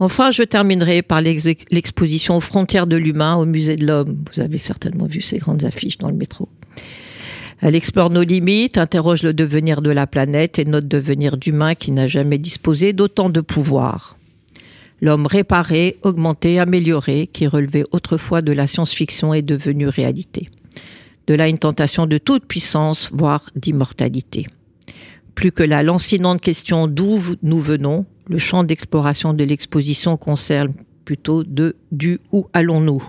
[0.02, 4.24] Enfin, je terminerai par l'exposition aux frontières de l'humain au musée de l'homme.
[4.34, 6.48] Vous avez certainement vu ces grandes affiches dans le métro.
[7.62, 11.92] Elle explore nos limites, interroge le devenir de la planète et notre devenir d'humain qui
[11.92, 14.18] n'a jamais disposé d'autant de pouvoir.
[15.02, 20.50] L'homme réparé, augmenté, amélioré, qui relevait autrefois de la science-fiction est devenu réalité.
[21.28, 24.48] De là une tentation de toute puissance, voire d'immortalité.
[25.40, 30.74] Plus que la lancinante question d'où nous venons, le champ d'exploration de l'exposition concerne
[31.06, 33.02] plutôt de du où allons-nous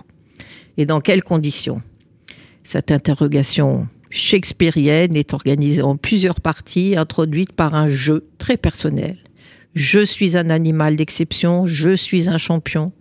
[0.77, 1.81] et dans quelles conditions.
[2.63, 9.17] Cette interrogation shakespearienne est organisée en plusieurs parties introduites par un jeu très personnel.
[9.75, 12.93] Je suis un animal d'exception, je suis un champion,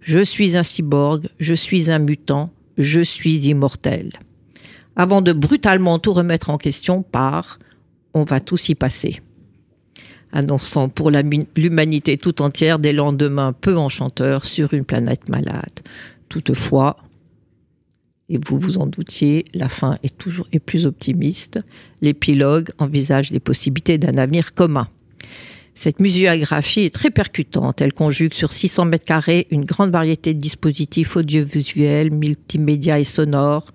[0.00, 4.12] je suis un cyborg, je suis un mutant, je suis immortel.
[4.94, 7.58] Avant de brutalement tout remettre en question par
[8.16, 9.20] on va tous y passer.
[10.32, 15.80] annonçant pour l'humanité tout entière des lendemains peu enchanteurs sur une planète malade.
[16.28, 16.96] Toutefois,
[18.28, 21.60] et vous vous en doutiez, la fin est toujours plus optimiste.
[22.00, 24.88] L'épilogue envisage les possibilités d'un avenir commun.
[25.74, 27.80] Cette muséographie est très percutante.
[27.80, 33.72] Elle conjugue sur 600 mètres carrés une grande variété de dispositifs audiovisuels, multimédia et sonores,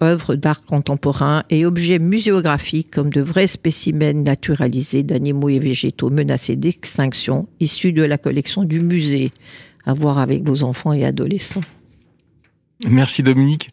[0.00, 6.56] œuvres d'art contemporain et objets muséographiques comme de vrais spécimens naturalisés d'animaux et végétaux menacés
[6.56, 9.32] d'extinction, issus de la collection du musée,
[9.84, 11.60] à voir avec vos enfants et adolescents.
[12.88, 13.70] Merci Dominique.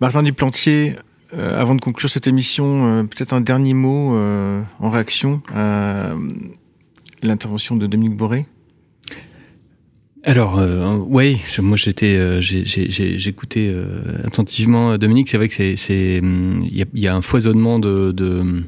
[0.00, 0.96] Martin Duplantier,
[1.34, 6.12] euh, avant de conclure cette émission, euh, peut-être un dernier mot euh, en réaction à
[7.22, 8.46] l'intervention de Dominique Boré
[10.24, 10.60] alors,
[11.08, 13.74] oui, moi j'étais, j'écoutais
[14.24, 15.28] attentivement Dominique.
[15.28, 18.62] C'est vrai que c'est, c'est, il y, a, un foisonnement de, de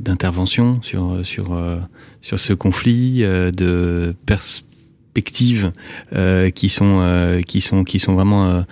[0.00, 1.56] d'intervention sur sur
[2.20, 4.42] sur ce conflit, de pers
[5.18, 5.72] perspectives
[6.14, 8.62] euh, qui sont euh, qui sont qui sont vraiment euh,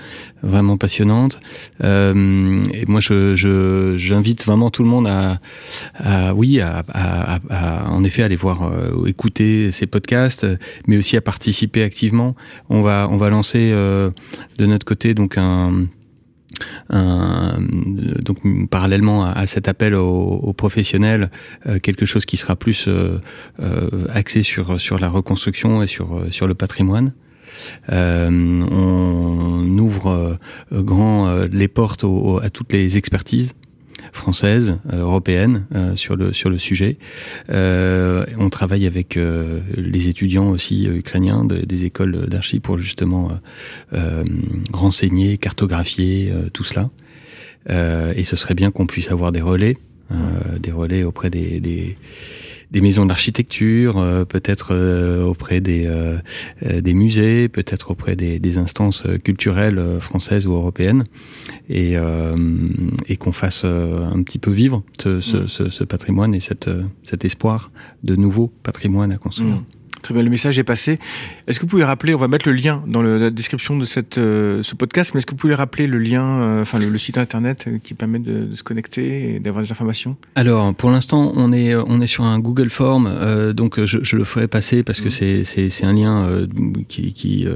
[0.42, 1.40] vraiment passionnantes.
[1.82, 5.40] Et moi, je j'invite vraiment tout le monde à,
[6.34, 6.84] oui à,
[7.90, 8.70] en effet aller voir
[9.06, 10.46] écouter ces podcasts,
[10.86, 12.36] mais aussi à participer activement.
[12.68, 15.86] On va on va lancer de notre côté donc un
[16.90, 18.38] donc
[18.68, 21.30] parallèlement à, cet appel aux, professionnels,
[21.66, 23.18] euh, quelque chose qui sera plus euh,
[23.60, 27.12] euh, axé sur la reconstruction et sur le patrimoine.
[27.88, 30.38] on ouvre
[30.72, 32.04] grand les portes
[32.42, 33.54] à toutes les expertises
[34.12, 36.98] française, euh, européenne euh, sur le sur le sujet.
[37.50, 39.18] Euh, on travaille avec
[39.76, 43.30] les étudiants aussi ukrainiens des écoles d'archi pour justement
[44.72, 46.90] renseigner, cartographier tout cela.
[47.68, 49.76] et ce serait bien qu'on puisse avoir des relais,
[50.60, 51.96] des relais auprès des, des
[52.70, 56.18] des maisons d'architecture, euh, peut-être euh, auprès des, euh,
[56.80, 61.04] des musées, peut-être auprès des, des, instances culturelles françaises ou européennes,
[61.68, 61.96] et,
[63.06, 66.70] et qu'on fasse un petit peu vivre ce, ce, ce, patrimoine et cette,
[67.02, 67.70] cet espoir
[68.02, 69.56] de nouveau patrimoine à construire.
[69.56, 69.64] Mmh.
[70.06, 71.00] Très bien, le message est passé.
[71.48, 74.18] Est-ce que vous pouvez rappeler, on va mettre le lien dans la description de cette,
[74.18, 77.18] euh, ce podcast, mais est-ce que vous pouvez rappeler le lien, euh, enfin le, site
[77.18, 80.16] internet euh, qui permet de, se connecter et d'avoir des informations?
[80.36, 83.12] Alors, pour l'instant, on est, on est sur un Google Form,
[83.52, 85.42] donc je, je, le ferai passer parce que mmh.
[85.44, 86.46] c'est, c'est, un lien
[86.86, 87.48] qui, qui,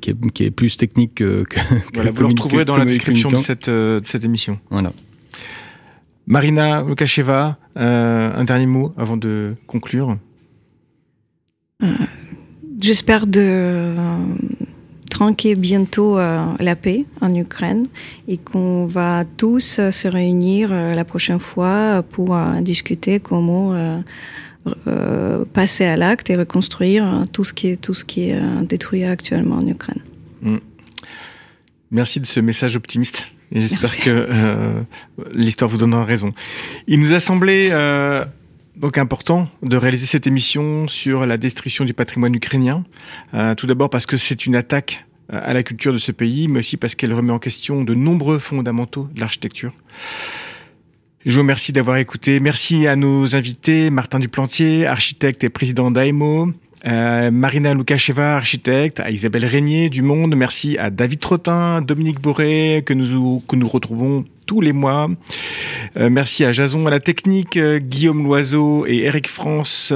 [0.00, 1.44] qui, est, qui, est, plus technique que.
[1.44, 1.60] que
[1.94, 4.58] voilà, vous le retrouverez dans la description de cette, de cette émission.
[4.70, 4.92] Voilà.
[6.26, 10.16] Marina Lukasheva, un dernier mot avant de conclure?
[11.82, 11.86] Euh,
[12.80, 13.96] j'espère de euh,
[15.10, 17.86] tranquer bientôt euh, la paix en Ukraine
[18.28, 24.02] et qu'on va tous se réunir la prochaine fois pour discuter comment
[25.52, 29.56] passer à l'acte et reconstruire tout ce qui est tout ce qui est détruit actuellement
[29.56, 30.00] en Ukraine.
[30.42, 30.56] Mm.
[31.90, 33.26] Merci de ce message optimiste.
[33.52, 34.28] Et j'espère que
[35.34, 36.32] l'histoire vous donnera raison.
[36.86, 37.70] Il nous a semblé
[38.76, 42.84] donc important de réaliser cette émission sur la destruction du patrimoine ukrainien.
[43.34, 46.48] Euh, tout d'abord parce que c'est une attaque euh, à la culture de ce pays,
[46.48, 49.72] mais aussi parce qu'elle remet en question de nombreux fondamentaux de l'architecture.
[51.26, 52.40] Je vous remercie d'avoir écouté.
[52.40, 56.50] Merci à nos invités, Martin Duplantier, architecte et président d'AEMO,
[56.86, 62.82] euh, Marina Lukasheva, architecte, à Isabelle Régnier du Monde, merci à David Trottin, Dominique Boré,
[62.86, 65.08] que nous, que nous retrouvons tous les mois.
[65.96, 69.92] Euh, merci à Jason à la technique, euh, Guillaume Loiseau et Eric France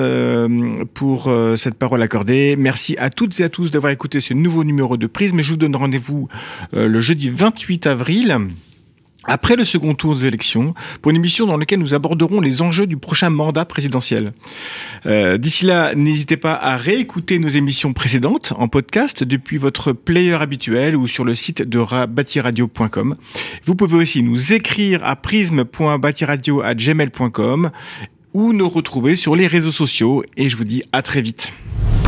[0.95, 2.55] pour cette parole accordée.
[2.57, 5.43] Merci à toutes et à tous d'avoir écouté ce nouveau numéro de Prisme.
[5.43, 6.29] Je vous donne rendez-vous
[6.73, 8.39] le jeudi 28 avril
[9.27, 12.87] après le second tour des élections, pour une émission dans laquelle nous aborderons les enjeux
[12.87, 14.33] du prochain mandat présidentiel.
[15.07, 20.35] Euh, D'ici là, n'hésitez pas à réécouter nos émissions précédentes en podcast depuis votre player
[20.35, 23.17] habituel ou sur le site de batiradio.com.
[23.65, 27.71] Vous pouvez aussi nous écrire à prisme.batiradio.gmail.com
[28.33, 31.53] ou nous retrouver sur les réseaux sociaux et je vous dis à très vite.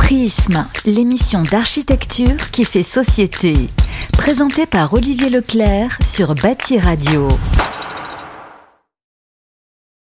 [0.07, 3.67] Prisme, l'émission d'architecture qui fait société.
[4.13, 7.27] Présentée par Olivier Leclerc sur Bâti Radio.